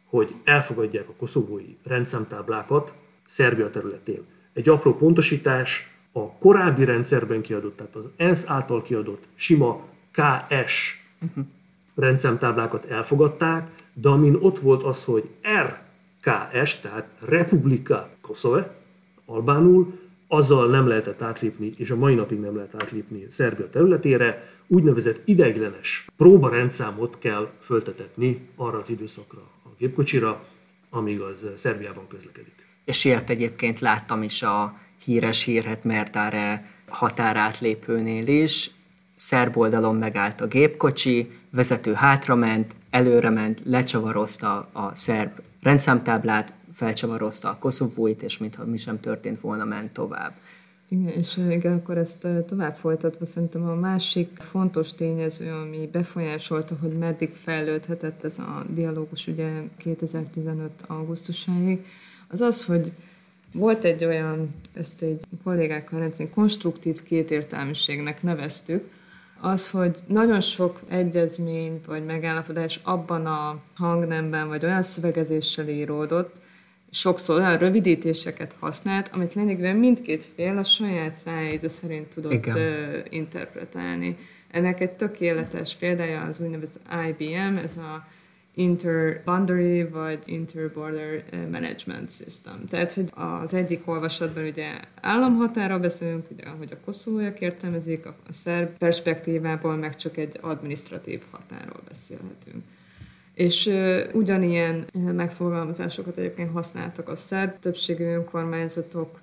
hogy 0.04 0.34
elfogadják 0.44 1.08
a 1.08 1.14
koszovói 1.18 1.76
rendszámtáblákat 1.84 2.92
Szerbia 3.26 3.70
területén. 3.70 4.22
Egy 4.52 4.68
apró 4.68 4.96
pontosítás, 4.96 5.90
a 6.12 6.32
korábbi 6.32 6.84
rendszerben 6.84 7.40
kiadott, 7.40 7.76
tehát 7.76 7.94
az 7.94 8.08
ENSZ 8.16 8.48
által 8.48 8.82
kiadott 8.82 9.24
sima 9.34 9.84
KS 10.10 11.02
rendszámtáblákat 11.94 12.84
elfogadták, 12.84 13.70
de 13.92 14.08
amin 14.08 14.34
ott 14.40 14.58
volt 14.58 14.82
az, 14.82 15.04
hogy 15.04 15.30
RKS, 15.62 16.80
tehát 16.80 17.08
Republika 17.20 18.10
Koszove, 18.20 18.74
albánul, 19.26 20.00
azzal 20.32 20.70
nem 20.70 20.86
lehetett 20.86 21.22
átlépni, 21.22 21.70
és 21.76 21.90
a 21.90 21.96
mai 21.96 22.14
napig 22.14 22.40
nem 22.40 22.56
lehet 22.56 22.74
átlépni 22.74 23.26
Szerbia 23.30 23.70
területére, 23.70 24.48
úgynevezett 24.66 25.20
ideiglenes 25.24 26.06
próbarendszámot 26.16 27.18
kell 27.18 27.50
föltetetni 27.60 28.48
arra 28.56 28.78
az 28.78 28.90
időszakra 28.90 29.40
a 29.40 29.68
gépkocsira, 29.78 30.44
amíg 30.90 31.20
az 31.20 31.46
Szerbiában 31.56 32.08
közlekedik. 32.08 32.54
És 32.84 33.04
ilyet 33.04 33.30
egyébként 33.30 33.80
láttam 33.80 34.22
is 34.22 34.42
a 34.42 34.78
híres 35.04 35.44
hírhet 35.44 35.84
Mertáre 35.84 36.70
határátlépőnél 36.88 38.26
is. 38.26 38.70
Szerb 39.16 39.56
oldalon 39.56 39.96
megállt 39.96 40.40
a 40.40 40.46
gépkocsi, 40.46 41.30
vezető 41.50 41.92
hátrament, 41.92 42.74
előrement, 42.90 43.62
lecsavarozta 43.64 44.68
a 44.72 44.94
szerb 44.94 45.30
rendszámtáblát, 45.62 46.54
felcsavarozta 46.72 47.48
a 47.48 47.58
koszovóit, 47.58 48.22
és 48.22 48.38
mintha 48.38 48.64
mi 48.64 48.76
sem 48.76 49.00
történt 49.00 49.40
volna, 49.40 49.64
ment 49.64 49.92
tovább. 49.92 50.32
Igen, 50.88 51.08
és 51.08 51.36
igen, 51.50 51.72
akkor 51.72 51.98
ezt 51.98 52.26
tovább 52.46 52.76
folytatva 52.76 53.24
szerintem 53.24 53.68
a 53.68 53.74
másik 53.74 54.38
fontos 54.40 54.92
tényező, 54.92 55.52
ami 55.52 55.88
befolyásolta, 55.92 56.76
hogy 56.80 56.98
meddig 56.98 57.32
fejlődhetett 57.34 58.24
ez 58.24 58.38
a 58.38 58.64
dialógus 58.68 59.26
ugye 59.26 59.50
2015. 59.76 60.70
augusztusáig, 60.86 61.84
az 62.28 62.40
az, 62.40 62.64
hogy 62.64 62.92
volt 63.52 63.84
egy 63.84 64.04
olyan, 64.04 64.54
ezt 64.72 65.02
egy 65.02 65.24
kollégákkal 65.44 65.98
rendszerint 65.98 66.34
konstruktív 66.34 67.02
kétértelműségnek 67.02 68.22
neveztük, 68.22 68.90
az, 69.40 69.70
hogy 69.70 69.96
nagyon 70.06 70.40
sok 70.40 70.80
egyezmény 70.88 71.80
vagy 71.86 72.04
megállapodás 72.04 72.80
abban 72.82 73.26
a 73.26 73.60
hangnemben 73.74 74.48
vagy 74.48 74.64
olyan 74.64 74.82
szövegezéssel 74.82 75.68
íródott, 75.68 76.40
sokszor 76.94 77.38
olyan 77.38 77.58
rövidítéseket 77.58 78.54
használt, 78.58 79.10
amit 79.12 79.34
lényegében 79.34 79.76
mindkét 79.76 80.28
fél 80.34 80.58
a 80.58 80.64
saját 80.64 81.14
szájéze 81.14 81.68
szerint 81.68 82.08
tudott 82.08 82.32
Igen. 82.32 83.04
interpretálni. 83.08 84.16
Ennek 84.50 84.80
egy 84.80 84.90
tökéletes 84.90 85.74
példája 85.74 86.22
az 86.22 86.40
úgynevezett 86.40 86.86
IBM, 87.08 87.56
ez 87.56 87.76
a 87.76 88.06
Interboundary 88.54 89.84
vagy 89.84 90.18
Interborder 90.24 91.24
Management 91.50 92.10
System. 92.10 92.64
Tehát, 92.68 92.92
hogy 92.92 93.10
az 93.14 93.54
egyik 93.54 93.88
olvasatban 93.88 94.44
ugye 94.44 94.70
államhatára 95.00 95.78
beszélünk, 95.78 96.30
ugye, 96.30 96.44
ahogy 96.44 96.72
a 96.72 96.84
koszovóiak 96.84 97.40
értelmezik, 97.40 98.06
a 98.06 98.14
szerb 98.28 98.78
perspektívából 98.78 99.76
meg 99.76 99.96
csak 99.96 100.16
egy 100.16 100.38
administratív 100.40 101.22
határól 101.30 101.82
beszélhetünk. 101.88 102.64
És 103.34 103.70
ugyanilyen 104.12 104.86
megfogalmazásokat 104.92 106.16
egyébként 106.16 106.52
használtak 106.52 107.08
a 107.08 107.16
szerb 107.16 107.58
többségű 107.58 108.04
önkormányzatok, 108.04 109.20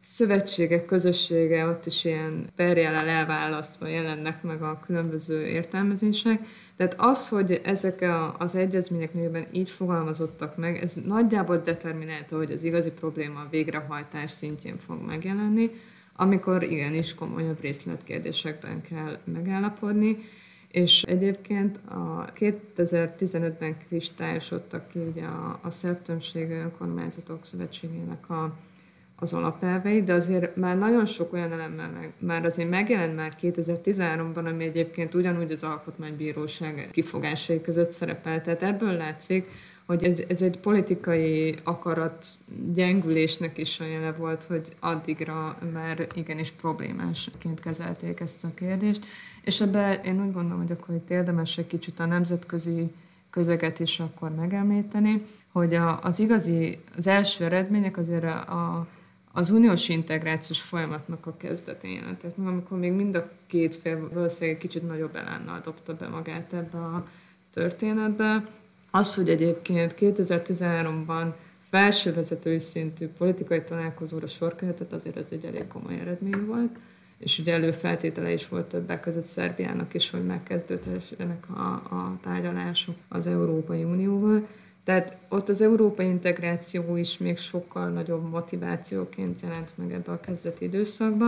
szövetségek, 0.00 0.84
közössége, 0.84 1.66
ott 1.66 1.86
is 1.86 2.04
ilyen 2.04 2.46
perjellel 2.56 3.08
elválasztva 3.08 3.86
jelennek 3.86 4.42
meg 4.42 4.62
a 4.62 4.80
különböző 4.86 5.46
értelmezések. 5.46 6.40
Tehát 6.76 6.94
az, 6.98 7.28
hogy 7.28 7.60
ezek 7.64 8.04
az 8.38 8.54
egyezmények 8.54 9.14
néven 9.14 9.46
így 9.52 9.70
fogalmazottak 9.70 10.56
meg, 10.56 10.76
ez 10.76 10.94
nagyjából 11.04 11.56
determinálta, 11.56 12.36
hogy 12.36 12.50
az 12.50 12.64
igazi 12.64 12.90
probléma 12.90 13.40
a 13.40 13.48
végrehajtás 13.50 14.30
szintjén 14.30 14.78
fog 14.78 15.06
megjelenni, 15.06 15.70
amikor 16.16 16.62
igenis 16.62 17.14
komolyabb 17.14 17.60
részletkérdésekben 17.60 18.82
kell 18.82 19.18
megállapodni 19.24 20.18
És 20.76 21.02
egyébként 21.02 21.76
a 21.88 22.32
2015-ben 22.38 23.76
kristályosodtak 23.88 24.88
ki 24.88 24.98
ugye 24.98 25.24
a, 25.24 25.58
a 25.62 25.70
szerb 25.70 26.02
többség 26.02 26.50
önkormányzatok 26.50 27.44
szövetségének 27.44 28.30
a, 28.30 28.56
az 29.16 29.32
alapelvei, 29.32 30.02
de 30.02 30.12
azért 30.12 30.56
már 30.56 30.78
nagyon 30.78 31.06
sok 31.06 31.32
olyan 31.32 31.52
elemmel 31.52 31.90
meg, 31.90 32.12
már 32.18 32.44
azért 32.44 32.70
megjelent 32.70 33.16
már 33.16 33.32
2013-ban, 33.42 34.44
ami 34.44 34.64
egyébként 34.64 35.14
ugyanúgy 35.14 35.52
az 35.52 35.62
Alkotmánybíróság 35.62 36.88
kifogásai 36.92 37.60
között 37.60 37.90
szerepel. 37.90 38.42
Tehát 38.42 38.62
ebből 38.62 38.92
látszik, 38.92 39.48
hogy 39.86 40.04
ez, 40.04 40.20
ez 40.28 40.42
egy 40.42 40.58
politikai 40.58 41.54
akarat 41.64 42.26
gyengülésnek 42.72 43.58
is 43.58 43.80
a 43.80 43.84
jele 43.84 44.12
volt, 44.12 44.44
hogy 44.44 44.76
addigra 44.80 45.58
már 45.72 46.06
igenis 46.14 46.50
problémásként 46.50 47.60
kezelték 47.60 48.20
ezt 48.20 48.44
a 48.44 48.54
kérdést. 48.54 49.06
És 49.42 49.60
ebben 49.60 50.00
én 50.04 50.24
úgy 50.26 50.32
gondolom, 50.32 50.62
hogy 50.62 50.72
akkor 50.72 50.94
itt 50.94 51.10
érdemes 51.10 51.58
egy 51.58 51.66
kicsit 51.66 52.00
a 52.00 52.06
nemzetközi 52.06 52.90
közeget 53.30 53.78
is 53.78 54.00
akkor 54.00 54.34
megemlíteni, 54.34 55.26
hogy 55.52 55.74
a, 55.74 56.02
az 56.02 56.18
igazi, 56.18 56.78
az 56.96 57.06
első 57.06 57.44
eredmények 57.44 57.96
azért 57.96 58.24
a, 58.24 58.38
a 58.38 58.86
az 59.36 59.50
uniós 59.50 59.88
integrációs 59.88 60.60
folyamatnak 60.60 61.26
a 61.26 61.36
kezdetén 61.36 62.00
Tehát 62.00 62.36
amikor 62.44 62.78
még 62.78 62.92
mind 62.92 63.14
a 63.14 63.28
két 63.46 63.74
fél 63.74 64.08
valószínűleg 64.12 64.58
kicsit 64.58 64.86
nagyobb 64.86 65.16
elánnal 65.16 65.60
dobta 65.60 65.94
be 65.94 66.08
magát 66.08 66.52
ebbe 66.52 66.78
a 66.78 67.06
történetbe. 67.52 68.44
Az, 68.96 69.14
hogy 69.14 69.28
egyébként 69.28 69.94
2013-ban 70.00 71.32
felső 71.70 72.14
vezetői 72.14 72.58
szintű 72.58 73.08
politikai 73.08 73.62
találkozóra 73.64 74.26
sor 74.26 74.54
kerültett, 74.54 74.92
azért 74.92 75.16
ez 75.16 75.26
egy 75.30 75.44
elég 75.44 75.66
komoly 75.66 76.00
eredmény 76.00 76.46
volt 76.46 76.78
és 77.18 77.38
ugye 77.38 77.52
előfeltétele 77.52 78.32
is 78.32 78.48
volt 78.48 78.68
többek 78.68 79.00
között 79.00 79.24
Szerbiának 79.24 79.94
is, 79.94 80.10
hogy 80.10 80.24
megkezdődhessenek 80.24 81.46
a, 81.50 81.72
a 81.72 82.18
tárgyalások 82.22 82.94
az 83.08 83.26
Európai 83.26 83.84
Unióval. 83.84 84.46
Tehát 84.84 85.16
ott 85.28 85.48
az 85.48 85.60
európai 85.62 86.06
integráció 86.06 86.96
is 86.96 87.18
még 87.18 87.38
sokkal 87.38 87.88
nagyobb 87.88 88.30
motivációként 88.30 89.40
jelent 89.40 89.72
meg 89.74 89.92
ebbe 89.92 90.12
a 90.12 90.20
kezdeti 90.20 90.64
időszakba, 90.64 91.26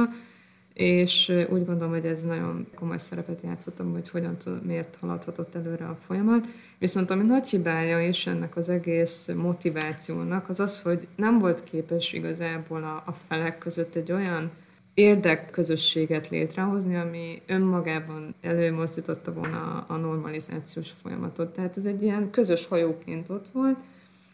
és 0.78 1.28
úgy 1.50 1.64
gondolom, 1.64 1.90
hogy 1.92 2.06
ez 2.06 2.22
nagyon 2.22 2.66
komoly 2.74 2.98
szerepet 2.98 3.42
játszottam, 3.42 3.92
hogy 3.92 4.08
hogyan 4.08 4.36
miért 4.62 4.96
haladhatott 5.00 5.54
előre 5.54 5.84
a 5.84 5.98
folyamat. 6.06 6.46
Viszont 6.78 7.10
ami 7.10 7.22
nagy 7.22 7.48
hibája 7.48 8.08
is 8.08 8.26
ennek 8.26 8.56
az 8.56 8.68
egész 8.68 9.28
motivációnak, 9.28 10.48
az 10.48 10.60
az, 10.60 10.82
hogy 10.82 11.06
nem 11.16 11.38
volt 11.38 11.64
képes 11.64 12.12
igazából 12.12 12.82
a, 12.82 13.02
a 13.06 13.16
felek 13.28 13.58
között 13.58 13.94
egy 13.94 14.12
olyan 14.12 14.50
érdekközösséget 14.94 16.28
létrehozni, 16.28 16.96
ami 16.96 17.42
önmagában 17.46 18.34
előmozdította 18.40 19.32
volna 19.32 19.84
a 19.88 19.96
normalizációs 19.96 20.90
folyamatot. 21.02 21.52
Tehát 21.52 21.76
ez 21.76 21.84
egy 21.84 22.02
ilyen 22.02 22.30
közös 22.30 22.66
hajóként 22.66 23.28
ott 23.28 23.46
volt, 23.52 23.76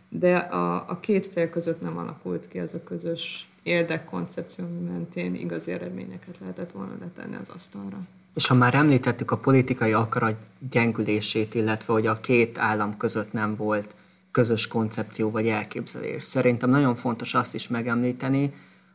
de 0.08 0.36
a, 0.36 0.88
a 0.88 1.00
két 1.00 1.26
fél 1.26 1.48
között 1.48 1.80
nem 1.80 1.98
alakult 1.98 2.48
ki 2.48 2.58
az 2.58 2.74
a 2.74 2.82
közös 2.82 3.48
érdekkoncepció, 3.64 4.64
mentén 4.86 5.34
igazi 5.34 5.72
eredményeket 5.72 6.38
lehetett 6.40 6.72
volna 6.72 6.92
letenni 7.00 7.36
az 7.40 7.48
asztalra. 7.48 7.98
És 8.34 8.46
ha 8.46 8.54
már 8.54 8.74
említettük 8.74 9.30
a 9.30 9.36
politikai 9.36 9.92
akarat 9.92 10.36
gyengülését, 10.70 11.54
illetve 11.54 11.92
hogy 11.92 12.06
a 12.06 12.20
két 12.20 12.58
állam 12.58 12.96
között 12.96 13.32
nem 13.32 13.56
volt 13.56 13.94
közös 14.30 14.66
koncepció 14.66 15.30
vagy 15.30 15.46
elképzelés. 15.46 16.22
Szerintem 16.22 16.70
nagyon 16.70 16.94
fontos 16.94 17.34
azt 17.34 17.54
is 17.54 17.68
megemlíteni, 17.68 18.52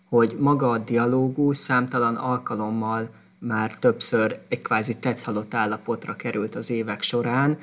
hogy 0.09 0.35
maga 0.39 0.69
a 0.69 0.77
dialógus 0.77 1.57
számtalan 1.57 2.15
alkalommal 2.15 3.09
már 3.39 3.75
többször 3.79 4.39
egy 4.47 4.61
kvázi 4.61 4.97
tetszhalott 4.97 5.53
állapotra 5.53 6.15
került 6.15 6.55
az 6.55 6.69
évek 6.69 7.01
során, 7.01 7.57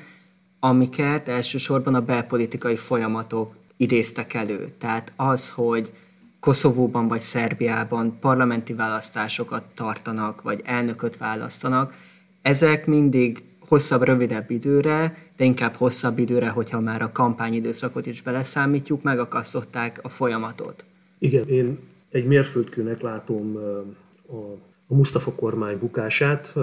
amiket 0.59 1.27
elsősorban 1.27 1.95
a 1.95 2.01
belpolitikai 2.01 2.75
folyamatok 2.75 3.55
idéztek 3.77 4.33
elő. 4.33 4.73
Tehát 4.77 5.11
az, 5.15 5.49
hogy 5.49 5.91
Koszovóban 6.39 7.07
vagy 7.07 7.19
Szerbiában 7.19 8.17
parlamenti 8.19 8.73
választásokat 8.73 9.63
tartanak, 9.73 10.41
vagy 10.41 10.61
elnököt 10.65 11.17
választanak, 11.17 11.93
ezek 12.41 12.85
mindig 12.85 13.43
hosszabb, 13.67 14.01
rövidebb 14.01 14.51
időre, 14.51 15.17
de 15.37 15.43
inkább 15.43 15.73
hosszabb 15.73 16.17
időre, 16.17 16.49
hogyha 16.49 16.79
már 16.79 17.01
a 17.01 17.11
kampányidőszakot 17.11 18.05
is 18.05 18.21
beleszámítjuk, 18.21 19.01
megakasztották 19.01 19.99
a 20.01 20.09
folyamatot. 20.09 20.85
Igen, 21.19 21.47
én 21.47 21.79
egy 22.09 22.25
mérföldkőnek 22.25 23.01
látom 23.01 23.55
a, 24.27 24.35
a 24.87 24.95
Mustafa 24.95 25.31
kormány 25.31 25.77
bukását 25.79 26.53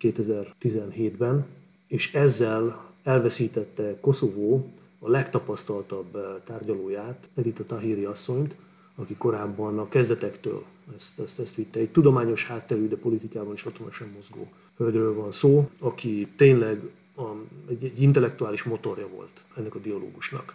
2017-ben, 0.00 1.46
és 1.88 2.14
ezzel 2.14 2.84
elveszítette 3.02 3.96
Koszovó 4.00 4.68
a 4.98 5.10
legtapasztaltabb 5.10 6.42
tárgyalóját, 6.44 7.28
Edita 7.34 7.66
Tahiri 7.66 8.04
asszonyt, 8.04 8.54
aki 8.94 9.14
korábban 9.14 9.78
a 9.78 9.88
kezdetektől 9.88 10.64
ezt, 10.96 11.20
ezt, 11.20 11.38
ezt 11.38 11.54
vitte. 11.54 11.78
Egy 11.78 11.90
tudományos 11.90 12.46
hátterű, 12.46 12.88
de 12.88 12.96
politikában 12.96 13.52
is 13.52 13.62
hatalmasan 13.62 14.08
mozgó 14.14 14.48
hölgyről 14.76 15.14
van 15.14 15.32
szó, 15.32 15.70
aki 15.78 16.28
tényleg 16.36 16.80
a, 17.16 17.22
egy, 17.68 17.84
egy 17.84 18.02
intellektuális 18.02 18.62
motorja 18.62 19.08
volt 19.08 19.40
ennek 19.56 19.74
a 19.74 19.78
dialógusnak. 19.78 20.54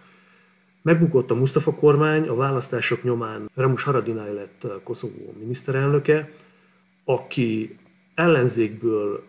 Megbukott 0.81 1.31
a 1.31 1.35
Mustafa 1.35 1.73
kormány, 1.73 2.27
a 2.27 2.35
választások 2.35 3.03
nyomán 3.03 3.49
Ramus 3.55 3.83
Haradinaj 3.83 4.33
lett 4.33 4.67
Koszovó 4.83 5.33
miniszterelnöke, 5.39 6.31
aki 7.03 7.77
ellenzékből 8.15 9.23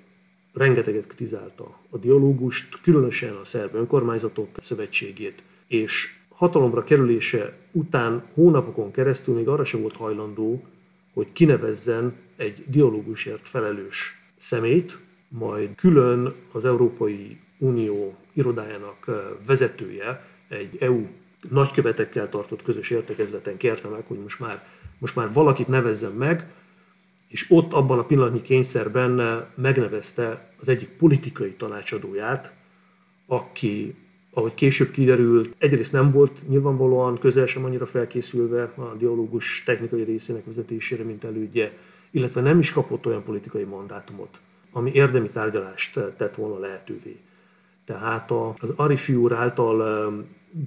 rengeteget 0.55 1.07
kritizálta 1.07 1.79
a 1.90 1.96
dialógust, 1.96 2.81
különösen 2.83 3.35
a 3.35 3.44
szerb 3.44 3.75
önkormányzatok 3.75 4.49
szövetségét, 4.62 5.42
és 5.66 6.19
hatalomra 6.40 6.85
kerülése 6.85 7.53
után 7.72 8.22
hónapokon 8.35 8.90
keresztül 8.90 9.35
még 9.35 9.48
arra 9.48 9.64
sem 9.64 9.81
volt 9.81 9.96
hajlandó, 9.96 10.64
hogy 11.14 11.33
kinevezzen 11.33 12.12
egy 12.37 12.64
dialógusért 12.66 13.48
felelős 13.48 14.22
szemét, 14.37 14.98
majd 15.29 15.74
külön 15.74 16.35
az 16.53 16.64
Európai 16.64 17.40
Unió 17.59 18.16
irodájának 18.33 19.11
vezetője, 19.46 20.24
egy 20.48 20.76
EU 20.81 21.07
nagykövetekkel 21.48 22.29
tartott 22.29 22.62
közös 22.62 22.90
értekezleten 22.90 23.57
kérte 23.57 23.88
meg, 23.88 24.05
hogy 24.07 24.18
most 24.18 24.40
már, 24.40 24.66
most 24.98 25.16
már 25.16 25.33
valakit 25.33 25.68
nevezzen 25.68 26.12
meg, 26.12 26.53
és 27.29 27.46
ott 27.48 27.72
abban 27.72 27.98
a 27.98 28.05
pillanatnyi 28.05 28.42
kényszerben 28.42 29.44
megnevezte 29.55 30.53
az 30.61 30.68
egyik 30.68 30.88
politikai 30.88 31.53
tanácsadóját, 31.53 32.55
aki, 33.26 33.94
ahogy 34.30 34.54
később 34.54 34.90
kiderült, 34.90 35.54
egyrészt 35.58 35.92
nem 35.92 36.10
volt 36.10 36.48
nyilvánvalóan 36.48 37.18
közel 37.18 37.46
sem 37.46 37.64
annyira 37.64 37.86
felkészülve 37.86 38.62
a 38.62 38.94
dialógus 38.98 39.62
technikai 39.66 40.02
részének 40.02 40.44
vezetésére, 40.44 41.04
mint 41.04 41.24
elődje, 41.24 41.72
illetve 42.10 42.40
nem 42.40 42.58
is 42.58 42.72
kapott 42.72 43.06
olyan 43.06 43.24
politikai 43.24 43.64
mandátumot, 43.64 44.38
ami 44.72 44.90
érdemi 44.94 45.28
tárgyalást 45.28 46.00
tett 46.16 46.34
volna 46.34 46.58
lehetővé. 46.58 47.16
Tehát 47.84 48.30
az 48.30 48.72
Arifi 48.76 49.14
úr 49.14 49.32
által 49.32 50.12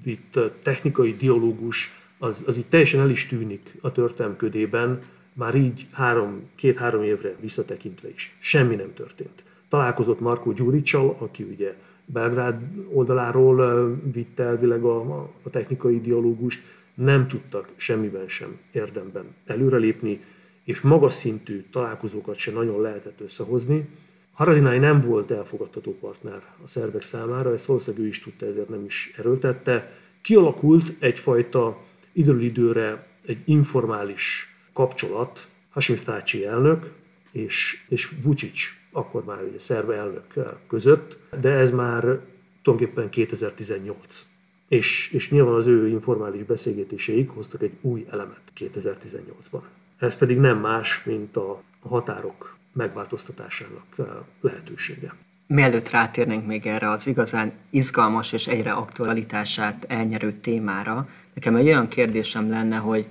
vitt 0.03 0.39
technikai 0.63 1.15
dialógus 1.15 2.01
az, 2.17 2.43
az 2.47 2.57
így 2.57 2.65
teljesen 2.65 2.99
el 2.99 3.09
is 3.09 3.27
tűnik 3.27 3.73
a 3.81 3.91
történelmködében, 3.91 5.01
már 5.33 5.55
így 5.55 5.87
három, 5.91 6.49
két-három 6.55 7.03
évre 7.03 7.35
visszatekintve 7.39 8.09
is. 8.09 8.37
Semmi 8.39 8.75
nem 8.75 8.93
történt. 8.93 9.43
Találkozott 9.69 10.19
Marko 10.19 10.51
Gyuricsal, 10.51 11.15
aki 11.19 11.43
ugye 11.43 11.75
Belgrád 12.05 12.61
oldaláról 12.93 13.89
vitte 14.11 14.43
elvileg 14.43 14.83
a, 14.83 15.21
a 15.43 15.49
technikai 15.49 16.01
dialógust, 16.01 16.63
nem 16.93 17.27
tudtak 17.27 17.69
semmiben 17.75 18.27
sem 18.27 18.59
érdemben 18.71 19.25
előrelépni, 19.45 20.21
és 20.63 20.81
magas 20.81 21.13
szintű 21.13 21.65
találkozókat 21.71 22.35
sem 22.35 22.53
nagyon 22.53 22.81
lehetett 22.81 23.21
összehozni. 23.21 23.87
Haradinai 24.33 24.77
nem 24.77 25.01
volt 25.01 25.31
elfogadható 25.31 25.97
partner 25.99 26.41
a 26.63 26.67
szerbek 26.67 27.03
számára, 27.03 27.53
ezt 27.53 27.65
valószínűleg 27.65 28.05
ő 28.05 28.07
is 28.07 28.21
tudta, 28.21 28.45
ezért 28.45 28.69
nem 28.69 28.85
is 28.85 29.13
erőltette. 29.17 29.91
Kialakult 30.21 30.95
egyfajta 30.99 31.77
időről 32.11 32.41
időre 32.41 33.07
egy 33.25 33.41
informális 33.45 34.55
kapcsolat 34.73 35.47
Hashim 35.69 35.95
Thaci 35.95 36.45
elnök 36.45 36.91
és, 37.31 37.85
és 37.89 38.11
Vucic, 38.21 38.61
akkor 38.93 39.23
már 39.23 39.43
ugye 39.43 39.59
szerb 39.59 39.89
elnök 39.89 40.33
között, 40.67 41.17
de 41.41 41.49
ez 41.49 41.71
már 41.71 42.19
tulajdonképpen 42.61 43.09
2018. 43.09 44.25
És, 44.67 45.11
és 45.11 45.31
nyilván 45.31 45.53
az 45.53 45.67
ő 45.67 45.87
informális 45.87 46.43
beszélgetéseik 46.43 47.29
hoztak 47.29 47.61
egy 47.61 47.73
új 47.81 48.05
elemet 48.09 48.41
2018-ban. 48.57 49.61
Ez 49.97 50.15
pedig 50.15 50.37
nem 50.37 50.59
más, 50.59 51.03
mint 51.03 51.37
a 51.37 51.61
határok 51.79 52.55
megváltoztatásának 52.73 53.85
eh, 53.97 54.05
lehetősége. 54.41 55.13
Mielőtt 55.47 55.89
rátérnénk 55.89 56.45
még 56.45 56.65
erre 56.65 56.89
az 56.89 57.07
igazán 57.07 57.51
izgalmas 57.69 58.31
és 58.31 58.47
egyre 58.47 58.71
aktualitását 58.71 59.85
elnyerő 59.87 60.31
témára, 60.31 61.09
nekem 61.33 61.55
egy 61.55 61.65
olyan 61.65 61.87
kérdésem 61.87 62.49
lenne, 62.49 62.75
hogy 62.75 63.05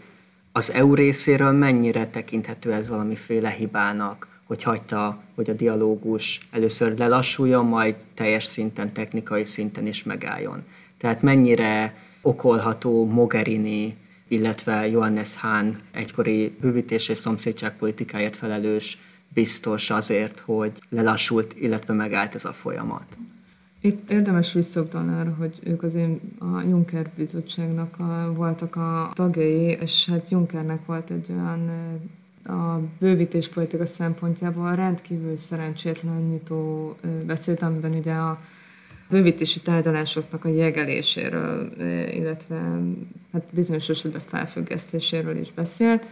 az 0.52 0.72
EU 0.72 0.94
részéről 0.94 1.52
mennyire 1.52 2.06
tekinthető 2.06 2.72
ez 2.72 2.88
valamiféle 2.88 3.50
hibának, 3.50 4.31
hogy 4.52 4.62
hagyta, 4.62 5.22
hogy 5.34 5.50
a 5.50 5.52
dialógus 5.52 6.48
először 6.50 6.98
lelassuljon, 6.98 7.66
majd 7.66 7.94
teljes 8.14 8.44
szinten, 8.44 8.92
technikai 8.92 9.44
szinten 9.44 9.86
is 9.86 10.02
megálljon. 10.02 10.62
Tehát 10.98 11.22
mennyire 11.22 11.94
okolható 12.22 13.06
Mogherini, 13.06 13.96
illetve 14.28 14.88
Johannes 14.88 15.36
Hahn 15.36 15.74
egykori 15.92 16.56
bővítés 16.60 17.08
és 17.08 17.18
szomszédságpolitikáért 17.18 18.36
felelős 18.36 18.98
biztos 19.28 19.90
azért, 19.90 20.38
hogy 20.38 20.72
lelassult, 20.88 21.54
illetve 21.58 21.94
megállt 21.94 22.34
ez 22.34 22.44
a 22.44 22.52
folyamat. 22.52 23.18
Itt 23.80 24.10
érdemes 24.10 24.52
visszautalni 24.52 25.20
arra, 25.20 25.34
hogy 25.38 25.58
ők 25.64 25.82
azért 25.82 26.20
a 26.38 26.60
Juncker 26.60 27.10
bizottságnak 27.16 27.98
a, 27.98 28.32
voltak 28.36 28.76
a 28.76 29.10
tagjai, 29.14 29.78
és 29.80 30.08
hát 30.10 30.30
Junckernek 30.30 30.86
volt 30.86 31.10
egy 31.10 31.26
olyan 31.30 31.70
a 32.44 32.78
bővítéspolitika 32.98 33.86
szempontjából 33.86 34.74
rendkívül 34.74 35.36
szerencsétlen 35.36 36.28
nyitó 36.28 36.94
beszélt, 37.26 37.62
amiben 37.62 37.92
ugye 37.92 38.12
a 38.12 38.40
bővítési 39.10 39.60
tárgyalásoknak 39.60 40.44
a 40.44 40.48
jegeléséről, 40.48 41.72
illetve 42.14 42.80
hát 43.32 43.44
bizonyos 43.50 43.88
esetben 43.88 44.22
felfüggesztéséről 44.26 45.36
is 45.36 45.52
beszélt. 45.52 46.06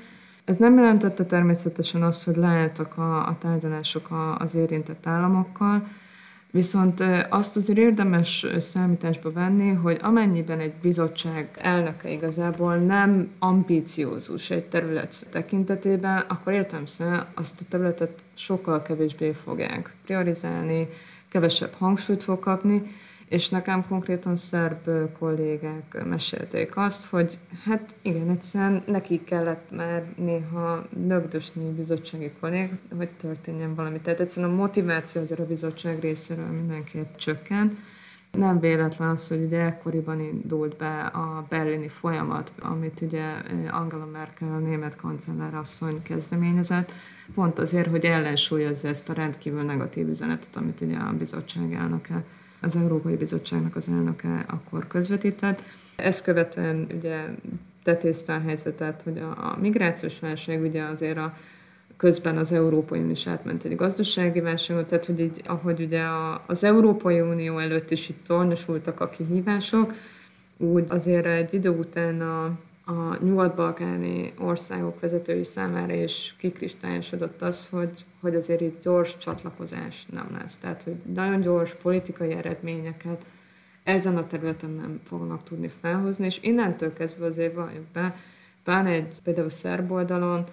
Ez 0.45 0.57
nem 0.57 0.77
jelentette 0.77 1.25
természetesen 1.25 2.03
azt, 2.03 2.25
hogy 2.25 2.37
leálltak 2.37 2.99
a, 2.99 3.27
a 3.27 3.37
tárgyalások 3.41 4.09
az 4.39 4.55
érintett 4.55 5.07
államokkal, 5.07 5.89
Viszont 6.51 7.03
azt 7.29 7.57
azért 7.57 7.79
érdemes 7.79 8.47
számításba 8.59 9.33
venni, 9.33 9.73
hogy 9.73 9.99
amennyiben 10.03 10.61
egy 10.61 10.73
bizottság 10.83 11.49
elnöke 11.59 12.11
igazából 12.11 12.77
nem 12.77 13.31
ambíciózus 13.39 14.51
egy 14.51 14.65
terület 14.65 15.27
tekintetében, 15.31 16.25
akkor 16.29 16.53
értelmszerűen 16.53 17.27
azt 17.35 17.61
a 17.61 17.65
területet 17.69 18.23
sokkal 18.35 18.83
kevésbé 18.83 19.33
fogják 19.33 19.95
priorizálni, 20.05 20.89
kevesebb 21.29 21.73
hangsúlyt 21.79 22.23
fog 22.23 22.39
kapni, 22.39 22.83
és 23.31 23.49
nekem 23.49 23.87
konkrétan 23.89 24.37
szerb 24.37 24.91
kollégák 25.19 26.05
mesélték 26.05 26.77
azt, 26.77 27.07
hogy 27.07 27.39
hát 27.65 27.95
igen, 28.03 28.31
egyszerűen 28.31 28.83
neki 28.87 29.25
kellett 29.25 29.71
már 29.71 30.05
néha 30.17 30.87
lögdösni 31.07 31.73
bizottsági 31.73 32.33
kollég, 32.41 32.71
hogy 32.97 33.09
történjen 33.09 33.75
valami. 33.75 34.01
Tehát 34.01 34.21
egyszerűen 34.21 34.53
a 34.53 34.57
motiváció 34.57 35.23
azért 35.23 35.41
a 35.41 35.47
bizottság 35.47 36.01
részéről 36.01 36.47
mindenképp 36.47 37.17
csökken. 37.17 37.79
Nem 38.31 38.61
véletlen 38.61 39.09
az, 39.09 39.29
hogy 39.29 39.43
ugye 39.43 39.61
ekkoriban 39.61 40.21
indult 40.21 40.77
be 40.77 41.01
a 41.01 41.47
berlini 41.49 41.89
folyamat, 41.89 42.53
amit 42.61 43.01
ugye 43.01 43.25
Angela 43.71 44.07
Merkel, 44.13 44.53
a 44.53 44.59
német 44.59 44.97
kancellár 44.97 45.55
asszony 45.55 46.03
kezdeményezett, 46.03 46.93
pont 47.35 47.59
azért, 47.59 47.91
hogy 47.91 48.05
ellensúlyozza 48.05 48.89
ezt 48.89 49.09
a 49.09 49.13
rendkívül 49.13 49.63
negatív 49.63 50.09
üzenetet, 50.09 50.57
amit 50.57 50.81
ugye 50.81 50.97
a 50.97 51.13
bizottság 51.13 51.75
elnöke 51.75 52.25
az 52.61 52.77
Európai 52.77 53.17
Bizottságnak 53.17 53.77
az 53.77 53.89
elnöke 53.89 54.45
akkor 54.49 54.87
közvetített. 54.87 55.63
Ezt 55.97 56.25
követően 56.25 56.87
ugye 56.97 57.25
tetézte 57.83 58.35
a 58.35 58.41
helyzetet, 58.41 59.03
hogy 59.03 59.19
a, 59.19 59.31
a 59.31 59.59
migrációs 59.61 60.19
válság 60.19 60.63
ugye 60.63 60.83
azért 60.83 61.17
a 61.17 61.37
közben 61.97 62.37
az 62.37 62.53
Európai 62.53 62.99
Unió 62.99 63.11
is 63.11 63.27
átment 63.27 63.65
egy 63.65 63.77
gazdasági 63.77 64.41
válságot, 64.41 64.87
tehát 64.87 65.05
hogy 65.05 65.21
így, 65.21 65.43
ahogy 65.47 65.81
ugye 65.81 66.03
a, 66.03 66.43
az 66.47 66.65
Európai 66.65 67.21
Unió 67.21 67.59
előtt 67.59 67.91
is 67.91 68.09
itt 68.09 68.25
tornyosultak 68.27 69.01
a 69.01 69.09
kihívások, 69.09 69.95
úgy 70.57 70.85
azért 70.89 71.27
egy 71.27 71.55
idő 71.55 71.71
után 71.71 72.21
a, 72.21 72.59
a 72.91 73.17
nyugat-balkáni 73.23 74.33
országok 74.39 75.01
vezetői 75.01 75.45
számára 75.45 75.95
is 75.95 76.35
kikristályosodott 76.39 77.43
az, 77.43 77.69
hogy, 77.69 78.05
hogy 78.21 78.35
azért 78.35 78.61
itt 78.61 78.83
gyors 78.83 79.17
csatlakozás 79.19 80.07
nem 80.13 80.37
lesz. 80.39 80.57
Tehát, 80.59 80.83
hogy 80.83 80.95
nagyon 81.15 81.41
gyors 81.41 81.75
politikai 81.75 82.33
eredményeket 82.33 83.25
ezen 83.83 84.17
a 84.17 84.27
területen 84.27 84.71
nem 84.71 85.01
fognak 85.05 85.43
tudni 85.43 85.71
felhozni, 85.81 86.27
és 86.27 86.39
innentől 86.43 86.93
kezdve 86.93 87.27
azért 87.27 87.55
valljuk 87.55 87.85
be, 87.93 88.17
pláne 88.65 88.91
egy 88.91 89.21
például 89.25 89.51
szerb 89.51 89.93
oldalon, 89.93 90.45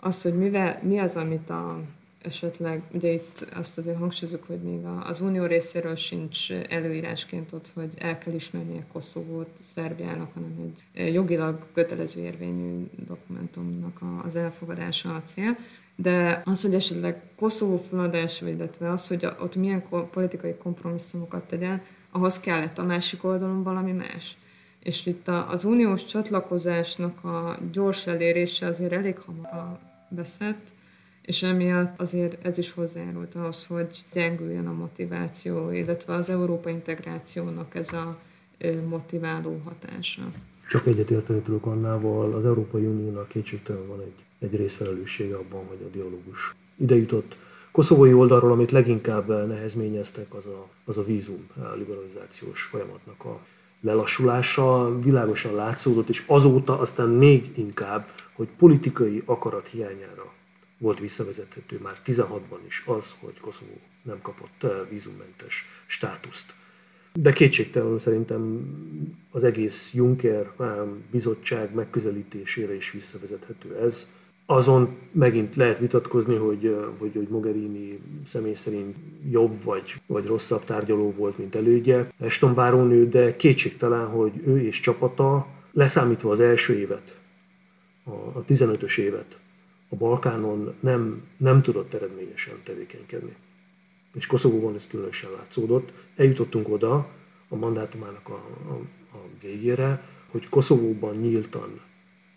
az, 0.00 0.22
hogy 0.22 0.34
mivel, 0.34 0.80
mi 0.82 0.98
az, 0.98 1.16
amit 1.16 1.50
a 1.50 1.80
esetleg, 2.22 2.82
ugye 2.92 3.12
itt 3.12 3.46
azt 3.54 3.78
azért 3.78 3.98
hangsúlyozunk, 3.98 4.44
hogy 4.46 4.60
még 4.62 4.84
az 5.04 5.20
unió 5.20 5.44
részéről 5.44 5.94
sincs 5.94 6.52
előírásként 6.52 7.52
ott, 7.52 7.70
hogy 7.74 7.90
el 7.98 8.18
kell 8.18 8.34
ismerni 8.34 8.78
a 8.78 8.92
Koszovót 8.92 9.50
Szerbiának, 9.60 10.32
hanem 10.34 10.74
egy 10.94 11.14
jogilag 11.14 11.66
kötelező 11.72 12.20
érvényű 12.20 12.86
dokumentumnak 13.06 14.00
az 14.24 14.36
elfogadása 14.36 15.14
a 15.14 15.22
cél. 15.22 15.56
De 15.96 16.42
az, 16.44 16.62
hogy 16.62 16.74
esetleg 16.74 17.22
Koszovó 17.36 17.84
feladása, 17.90 18.48
illetve 18.48 18.90
az, 18.90 19.08
hogy 19.08 19.24
ott 19.40 19.56
milyen 19.56 19.84
politikai 20.10 20.54
kompromisszumokat 20.54 21.44
tegyen, 21.44 21.82
ahhoz 22.10 22.40
kellett 22.40 22.78
a 22.78 22.84
másik 22.84 23.24
oldalon 23.24 23.62
valami 23.62 23.92
más. 23.92 24.36
És 24.82 25.06
itt 25.06 25.28
az 25.28 25.64
uniós 25.64 26.04
csatlakozásnak 26.04 27.24
a 27.24 27.58
gyors 27.72 28.06
elérése 28.06 28.66
azért 28.66 28.92
elég 28.92 29.18
hamar 29.18 29.78
beszett, 30.08 30.70
és 31.22 31.42
emiatt 31.42 32.00
azért 32.00 32.46
ez 32.46 32.58
is 32.58 32.72
hozzájárult 32.72 33.34
ahhoz, 33.34 33.66
hogy 33.66 34.04
gyengüljön 34.12 34.66
a 34.66 34.72
motiváció, 34.72 35.70
illetve 35.70 36.14
az 36.14 36.30
Európa 36.30 36.70
integrációnak 36.70 37.74
ez 37.74 37.92
a 37.92 38.18
motiváló 38.88 39.60
hatása. 39.64 40.22
Csak 40.68 40.86
egyetérteni 40.86 41.40
tudok 41.40 41.66
annával, 41.66 42.32
az 42.32 42.44
Európai 42.44 42.84
Uniónak 42.84 43.28
kétségtelen 43.28 43.86
van 43.86 44.00
egy, 44.00 44.14
egy 44.38 44.56
részfelelőssége 44.56 45.34
abban, 45.34 45.66
hogy 45.66 45.78
a 45.86 45.90
dialógus 45.92 46.54
ide 46.76 46.96
jutott. 46.96 47.36
Koszovói 47.70 48.12
oldalról, 48.12 48.52
amit 48.52 48.70
leginkább 48.70 49.48
nehezményeztek, 49.48 50.34
az 50.34 50.46
a, 50.46 50.68
az 50.84 50.96
a 50.96 51.04
vízum 51.04 51.46
a 51.56 51.74
liberalizációs 51.74 52.62
folyamatnak 52.62 53.24
a 53.24 53.40
lelassulása 53.80 54.98
világosan 55.00 55.54
látszódott, 55.54 56.08
és 56.08 56.24
azóta 56.26 56.78
aztán 56.78 57.08
még 57.08 57.52
inkább, 57.54 58.08
hogy 58.32 58.48
politikai 58.58 59.22
akarat 59.24 59.68
hiányára 59.68 60.32
volt 60.82 61.00
visszavezethető 61.00 61.78
már 61.82 61.96
16-ban 62.06 62.58
is 62.66 62.82
az, 62.86 63.14
hogy 63.20 63.40
Koszovó 63.40 63.80
nem 64.02 64.20
kapott 64.22 64.62
eh, 64.62 64.70
vízummentes 64.90 65.66
státuszt. 65.86 66.54
De 67.12 67.32
kétségtelenül 67.32 67.98
szerintem 67.98 68.66
az 69.30 69.44
egész 69.44 69.92
Juncker 69.94 70.50
eh, 70.58 70.66
bizottság 71.10 71.74
megközelítésére 71.74 72.74
is 72.74 72.90
visszavezethető 72.90 73.76
ez. 73.76 74.10
Azon 74.46 74.96
megint 75.12 75.56
lehet 75.56 75.78
vitatkozni, 75.78 76.36
hogy, 76.36 76.66
eh, 76.66 76.74
hogy, 76.98 77.14
hogy 77.14 77.28
Mogherini 77.28 78.00
személy 78.24 78.54
szerint 78.54 78.96
jobb 79.30 79.62
vagy, 79.64 79.94
vagy 80.06 80.26
rosszabb 80.26 80.64
tárgyaló 80.64 81.14
volt, 81.16 81.38
mint 81.38 81.54
elődje 81.54 82.12
Eston 82.20 82.54
bárónő, 82.54 83.08
de 83.08 83.36
kétségtelen, 83.36 84.06
hogy 84.06 84.32
ő 84.46 84.66
és 84.66 84.80
csapata, 84.80 85.46
leszámítva 85.72 86.30
az 86.30 86.40
első 86.40 86.78
évet, 86.78 87.16
a 88.04 88.44
15-ös 88.44 88.98
évet, 88.98 89.36
a 89.92 89.96
Balkánon 89.96 90.74
nem, 90.80 91.22
nem 91.36 91.62
tudott 91.62 91.94
eredményesen 91.94 92.54
tevékenykedni. 92.64 93.34
És 94.14 94.26
Koszovóban 94.26 94.74
ez 94.74 94.86
különösen 94.86 95.30
látszódott. 95.30 95.92
Eljutottunk 96.16 96.68
oda 96.68 97.08
a 97.48 97.56
mandátumának 97.56 98.28
a, 98.28 98.44
a, 98.68 98.72
a 99.16 99.20
végére, 99.42 100.04
hogy 100.30 100.48
Koszovóban 100.48 101.16
nyíltan 101.16 101.80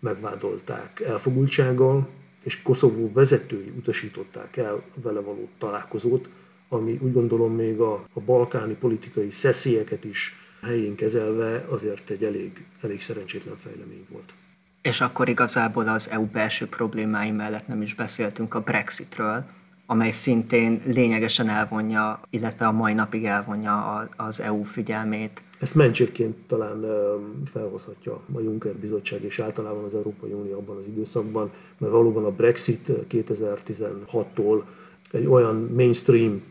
megvádolták 0.00 1.00
elfogultsággal, 1.00 2.08
és 2.42 2.62
Koszovó 2.62 3.12
vezetői 3.12 3.72
utasították 3.76 4.56
el 4.56 4.82
vele 5.02 5.20
való 5.20 5.48
találkozót, 5.58 6.28
ami 6.68 6.98
úgy 7.02 7.12
gondolom 7.12 7.54
még 7.54 7.80
a, 7.80 8.04
a 8.12 8.20
balkáni 8.20 8.74
politikai 8.74 9.30
szeszélyeket 9.30 10.04
is 10.04 10.34
helyén 10.62 10.94
kezelve 10.94 11.66
azért 11.68 12.10
egy 12.10 12.24
elég, 12.24 12.66
elég 12.80 13.00
szerencsétlen 13.00 13.56
fejlemény 13.56 14.06
volt. 14.08 14.32
És 14.86 15.00
akkor 15.00 15.28
igazából 15.28 15.88
az 15.88 16.10
EU 16.10 16.26
belső 16.26 16.66
problémái 16.66 17.30
mellett 17.30 17.66
nem 17.66 17.82
is 17.82 17.94
beszéltünk 17.94 18.54
a 18.54 18.60
Brexitről, 18.60 19.44
amely 19.86 20.10
szintén 20.10 20.82
lényegesen 20.84 21.48
elvonja, 21.48 22.20
illetve 22.30 22.66
a 22.66 22.72
mai 22.72 22.92
napig 22.92 23.24
elvonja 23.24 24.06
az 24.16 24.40
EU 24.40 24.62
figyelmét. 24.62 25.42
Ezt 25.60 25.74
mentségként 25.74 26.36
talán 26.46 26.84
felhozhatja 27.52 28.20
a 28.34 28.40
Juncker 28.40 28.74
Bizottság 28.74 29.22
és 29.22 29.38
általában 29.38 29.84
az 29.84 29.94
Európai 29.94 30.32
Unió 30.32 30.58
abban 30.58 30.76
az 30.76 30.86
időszakban, 30.86 31.50
mert 31.78 31.92
valóban 31.92 32.24
a 32.24 32.30
Brexit 32.30 32.88
2016-tól 33.10 34.62
egy 35.10 35.26
olyan 35.26 35.70
mainstream 35.74 36.42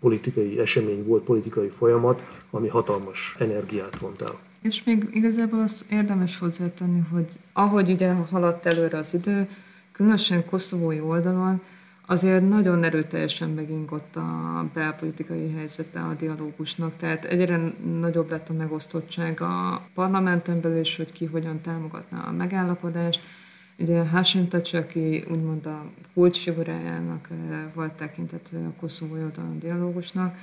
politikai 0.00 0.58
esemény 0.58 1.04
volt, 1.04 1.24
politikai 1.24 1.68
folyamat, 1.68 2.22
ami 2.50 2.68
hatalmas 2.68 3.36
energiát 3.38 3.98
vont 3.98 4.22
el. 4.22 4.38
És 4.64 4.84
még 4.84 5.08
igazából 5.12 5.60
azt 5.60 5.84
érdemes 5.90 6.38
hozzátenni, 6.38 7.00
hogy 7.10 7.26
ahogy 7.52 7.90
ugye 7.90 8.12
haladt 8.12 8.66
előre 8.66 8.98
az 8.98 9.14
idő, 9.14 9.48
különösen 9.92 10.44
koszovói 10.44 11.00
oldalon, 11.00 11.60
azért 12.06 12.48
nagyon 12.48 12.84
erőteljesen 12.84 13.50
megingott 13.50 14.16
a 14.16 14.64
belpolitikai 14.74 15.52
helyzete 15.52 16.00
a 16.00 16.14
dialógusnak, 16.14 16.96
tehát 16.96 17.24
egyre 17.24 17.72
nagyobb 18.00 18.30
lett 18.30 18.48
a 18.48 18.52
megosztottság 18.52 19.40
a 19.40 19.86
parlamenten 19.94 20.60
belül 20.60 20.80
is, 20.80 20.96
hogy 20.96 21.12
ki 21.12 21.24
hogyan 21.24 21.60
támogatná 21.60 22.20
a 22.20 22.32
megállapodást, 22.32 23.20
Ugye 23.78 24.08
Hashim 24.08 24.48
Tachi, 24.48 24.76
aki 24.76 25.24
úgymond 25.30 25.66
a 25.66 25.90
kulcsfigurájának 26.14 27.28
volt 27.74 27.92
tekintető 27.92 28.56
a 28.56 28.80
koszovói 28.80 29.22
oldalon 29.22 29.58
dialógusnak, 29.58 30.36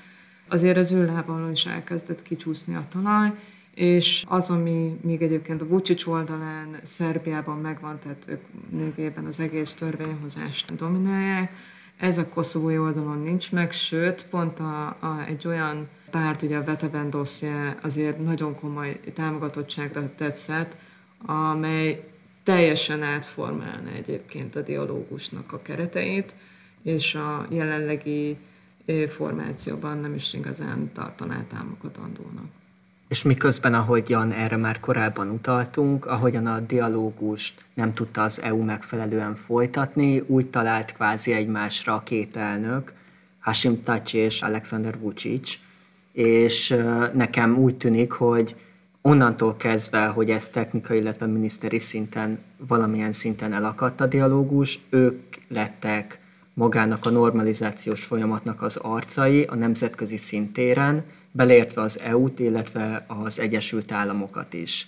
azért 0.48 0.78
az 0.78 0.92
ő 0.92 1.06
lábalon 1.06 1.52
is 1.52 1.66
elkezdett 1.66 2.22
kicsúszni 2.22 2.76
a 2.76 2.86
talaj, 2.90 3.32
és 3.76 4.26
az, 4.28 4.50
ami 4.50 5.00
még 5.02 5.22
egyébként 5.22 5.62
a 5.62 5.68
Vucic 5.68 6.08
oldalán 6.08 6.80
Szerbiában 6.84 7.58
megvan, 7.58 8.00
tehát 8.00 8.24
ők 8.26 8.42
lényegében 8.72 9.26
az 9.26 9.40
egész 9.40 9.74
törvényhozást 9.74 10.76
dominálják, 10.76 11.52
ez 11.98 12.18
a 12.18 12.30
koszovói 12.30 12.78
oldalon 12.78 13.22
nincs 13.22 13.52
meg, 13.52 13.72
sőt, 13.72 14.28
pont 14.30 14.60
a, 14.60 14.86
a, 14.88 15.24
egy 15.28 15.48
olyan 15.48 15.88
párt, 16.12 16.42
ugye 16.42 16.58
a 16.58 16.64
Veteven 16.64 17.10
dosszje 17.10 17.78
azért 17.82 18.24
nagyon 18.24 18.56
komoly 18.56 19.00
támogatottságra 19.14 20.16
tetszett, 20.16 20.76
amely 21.26 22.04
teljesen 22.44 23.04
átformálna 23.04 23.90
egyébként 23.96 24.56
a 24.56 24.62
dialógusnak 24.62 25.52
a 25.52 25.62
kereteit, 25.62 26.36
és 26.84 27.16
a 27.16 27.46
jelenlegi 27.50 28.38
formációban 29.08 29.98
nem 29.98 30.14
is 30.14 30.34
igazán 30.34 30.92
tartaná 30.94 31.44
támogatandónak. 31.48 32.61
És 33.12 33.24
miközben, 33.24 33.74
ahogyan 33.74 34.32
erre 34.32 34.58
már 34.58 34.80
korábban 34.80 35.30
utaltunk, 35.30 36.06
ahogyan 36.06 36.46
a 36.46 36.60
dialógust 36.60 37.66
nem 37.74 37.94
tudta 37.94 38.22
az 38.22 38.42
EU 38.42 38.64
megfelelően 38.64 39.36
folytatni, 39.36 40.20
úgy 40.28 40.46
talált 40.46 40.92
kvázi 40.92 41.34
egymásra 41.34 41.94
a 41.94 42.04
két 42.04 42.38
elnök, 42.38 42.94
Hashim 43.40 43.84
Tachi 43.84 44.18
és 44.18 44.42
Alexander 44.42 45.00
Vucic, 45.00 45.58
és 46.12 46.76
nekem 47.14 47.58
úgy 47.58 47.76
tűnik, 47.76 48.12
hogy 48.12 48.56
onnantól 49.02 49.56
kezdve, 49.56 50.06
hogy 50.06 50.30
ez 50.30 50.50
technikai, 50.50 50.98
illetve 50.98 51.26
miniszteri 51.26 51.80
szinten 51.80 52.40
valamilyen 52.68 53.14
szinten 53.14 53.54
elakadt 53.54 54.02
a 54.02 54.08
dialógus, 54.08 54.80
ők 54.90 55.36
lettek 55.48 56.20
magának 56.54 57.06
a 57.06 57.10
normalizációs 57.10 58.04
folyamatnak 58.04 58.62
az 58.62 58.78
arcai 58.78 59.44
a 59.44 59.56
nemzetközi 59.56 60.18
szintéren, 60.18 61.04
beleértve 61.32 61.82
az 61.82 62.00
EU-t, 62.00 62.40
illetve 62.40 63.06
az 63.08 63.40
Egyesült 63.40 63.92
Államokat 63.92 64.54
is. 64.54 64.88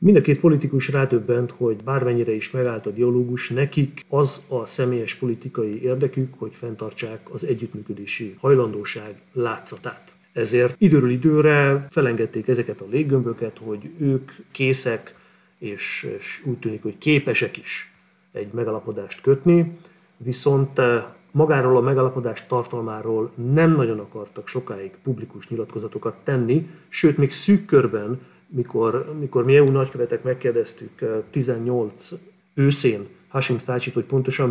Mind 0.00 0.16
a 0.16 0.20
két 0.20 0.40
politikus 0.40 0.88
rádöbbent, 0.88 1.50
hogy 1.50 1.76
bármennyire 1.76 2.32
is 2.32 2.50
megállt 2.50 2.86
a 2.86 2.90
dialógus, 2.90 3.48
nekik 3.48 4.04
az 4.08 4.44
a 4.48 4.66
személyes 4.66 5.14
politikai 5.14 5.82
érdekük, 5.82 6.34
hogy 6.38 6.54
fenntartsák 6.54 7.20
az 7.32 7.44
együttműködési 7.44 8.36
hajlandóság 8.40 9.14
látszatát. 9.32 10.12
Ezért 10.32 10.74
időről 10.78 11.10
időre 11.10 11.86
felengedték 11.90 12.48
ezeket 12.48 12.80
a 12.80 12.86
léggömböket, 12.90 13.58
hogy 13.64 13.90
ők 13.98 14.30
készek, 14.52 15.14
és, 15.58 16.08
és 16.18 16.42
úgy 16.44 16.58
tűnik, 16.58 16.82
hogy 16.82 16.98
képesek 16.98 17.56
is 17.56 17.92
egy 18.32 18.52
megalapodást 18.52 19.20
kötni, 19.20 19.78
viszont 20.16 20.78
eh, 20.78 21.04
magáról 21.30 21.76
a 21.76 21.80
megalapodás 21.80 22.46
tartalmáról 22.46 23.30
nem 23.52 23.76
nagyon 23.76 23.98
akartak 23.98 24.48
sokáig 24.48 24.90
publikus 25.02 25.48
nyilatkozatokat 25.48 26.14
tenni, 26.24 26.70
sőt, 26.88 27.16
még 27.16 27.32
szűk 27.32 27.66
körben, 27.66 28.20
mikor, 28.46 29.14
mikor 29.18 29.44
mi 29.44 29.56
EU 29.56 29.70
nagykövetek 29.70 30.22
megkérdeztük 30.22 31.22
18 31.30 32.12
eh, 32.12 32.18
őszén 32.54 33.06
Hashim 33.28 33.56
Thácsit, 33.56 33.94
hogy 33.94 34.04
pontosan 34.04 34.50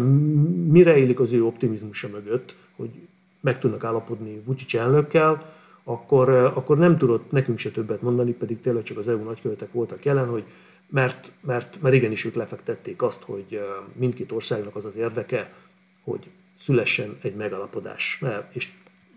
mire 0.70 0.98
élik 0.98 1.20
az 1.20 1.32
ő 1.32 1.46
optimizmusa 1.46 2.08
mögött, 2.08 2.56
hogy 2.76 2.90
meg 3.42 3.60
tudnak 3.60 3.84
állapodni 3.84 4.42
Vucic 4.46 4.74
elnökkel, 4.74 5.54
akkor, 5.84 6.30
eh, 6.30 6.58
akkor 6.58 6.78
nem 6.78 6.98
tudott 6.98 7.32
nekünk 7.32 7.58
se 7.58 7.70
többet 7.70 8.02
mondani, 8.02 8.32
pedig 8.32 8.62
tényleg 8.62 8.84
csak 8.84 8.98
az 8.98 9.08
EU 9.08 9.24
nagykövetek 9.24 9.72
voltak 9.72 10.06
jelen, 10.06 10.28
hogy 10.28 10.44
mert, 10.90 11.32
mert, 11.42 11.82
mert 11.82 11.96
igenis 11.96 12.26
ők 12.26 12.36
lefektették 12.36 13.02
azt, 13.02 13.24
hogy 13.24 13.46
eh, 13.50 13.60
mindkét 13.94 14.32
országnak 14.32 14.76
az 14.76 14.86
az 14.86 14.96
érdeke, 14.96 15.54
hogy 16.04 16.28
szülessen 16.58 17.18
egy 17.22 17.36
megalapodás, 17.36 18.24
és 18.52 18.70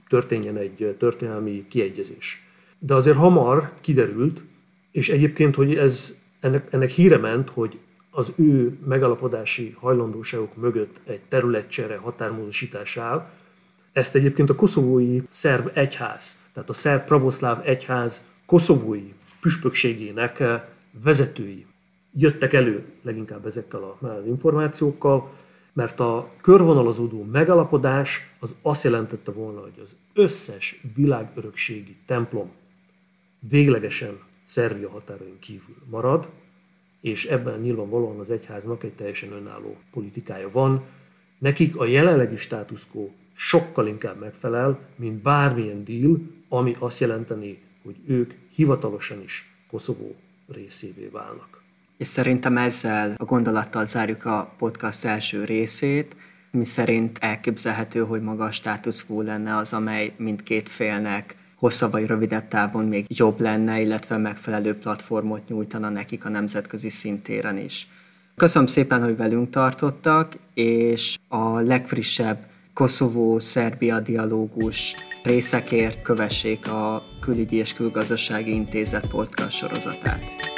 történjen 0.08 0.56
egy 0.56 0.96
történelmi 0.98 1.66
kiegyezés. 1.68 2.46
De 2.78 2.94
azért 2.94 3.16
hamar 3.16 3.72
kiderült, 3.80 4.40
és 4.90 5.08
egyébként, 5.08 5.54
hogy 5.54 5.74
ez, 5.74 6.18
ennek, 6.40 6.72
ennek 6.72 6.90
híre 6.90 7.16
ment, 7.16 7.48
hogy 7.48 7.78
az 8.10 8.32
ő 8.36 8.78
megalapodási 8.86 9.76
hajlandóságok 9.80 10.56
mögött 10.56 11.00
egy 11.04 11.20
területcsere 11.28 11.96
határmódosítás 11.96 12.96
áll. 12.96 13.30
Ezt 13.92 14.14
egyébként 14.14 14.50
a 14.50 14.54
koszovói 14.54 15.20
szerb 15.28 15.70
egyház, 15.74 16.38
tehát 16.52 16.68
a 16.68 16.72
szerb 16.72 17.04
pravoszláv 17.04 17.60
egyház 17.64 18.24
koszovói 18.46 19.12
püspökségének 19.40 20.42
vezetői 21.02 21.66
jöttek 22.14 22.52
elő 22.52 22.84
leginkább 23.02 23.46
ezekkel 23.46 23.96
az 24.00 24.26
információkkal, 24.26 25.32
mert 25.80 26.00
a 26.00 26.30
körvonalazódó 26.40 27.24
megalapodás 27.24 28.34
az 28.38 28.54
azt 28.62 28.84
jelentette 28.84 29.30
volna, 29.30 29.60
hogy 29.60 29.78
az 29.82 29.96
összes 30.14 30.80
világörökségi 30.94 31.96
templom 32.06 32.50
véglegesen 33.38 34.18
Szerbia 34.44 34.90
határain 34.90 35.38
kívül 35.38 35.76
marad, 35.90 36.28
és 37.00 37.26
ebben 37.26 37.60
nyilvánvalóan 37.60 38.18
az 38.18 38.30
egyháznak 38.30 38.82
egy 38.82 38.92
teljesen 38.92 39.32
önálló 39.32 39.76
politikája 39.90 40.50
van. 40.50 40.84
Nekik 41.38 41.76
a 41.76 41.84
jelenlegi 41.84 42.36
státuszkó 42.36 43.14
sokkal 43.34 43.86
inkább 43.86 44.18
megfelel, 44.20 44.78
mint 44.96 45.22
bármilyen 45.22 45.84
deal, 45.84 46.18
ami 46.48 46.76
azt 46.78 47.00
jelenteni, 47.00 47.58
hogy 47.82 47.96
ők 48.06 48.32
hivatalosan 48.54 49.22
is 49.22 49.54
Koszovó 49.70 50.16
részévé 50.48 51.06
válnak. 51.06 51.59
És 52.00 52.06
szerintem 52.06 52.56
ezzel 52.56 53.14
a 53.16 53.24
gondolattal 53.24 53.86
zárjuk 53.86 54.24
a 54.24 54.54
podcast 54.58 55.04
első 55.04 55.44
részét, 55.44 56.16
mi 56.50 56.64
szerint 56.64 57.18
elképzelhető, 57.20 58.00
hogy 58.00 58.22
maga 58.22 58.44
a 58.44 59.22
lenne 59.22 59.56
az, 59.56 59.72
amely 59.72 60.12
mindkét 60.16 60.68
félnek 60.68 61.34
hosszabb 61.56 61.90
vagy 61.90 62.06
rövidebb 62.06 62.48
távon 62.48 62.84
még 62.84 63.04
jobb 63.08 63.40
lenne, 63.40 63.80
illetve 63.80 64.16
megfelelő 64.16 64.74
platformot 64.74 65.48
nyújtana 65.48 65.88
nekik 65.88 66.24
a 66.24 66.28
nemzetközi 66.28 66.88
szintéren 66.88 67.58
is. 67.58 67.88
Köszönöm 68.36 68.68
szépen, 68.68 69.02
hogy 69.02 69.16
velünk 69.16 69.50
tartottak, 69.50 70.36
és 70.54 71.18
a 71.28 71.58
legfrissebb 71.58 72.38
Koszovó-Szerbia 72.72 74.00
dialógus 74.00 74.94
részekért 75.22 76.02
kövessék 76.02 76.68
a 76.68 77.02
Külügyi 77.20 77.56
és 77.56 77.72
Külgazdasági 77.72 78.54
Intézet 78.54 79.06
podcast 79.06 79.56
sorozatát. 79.56 80.49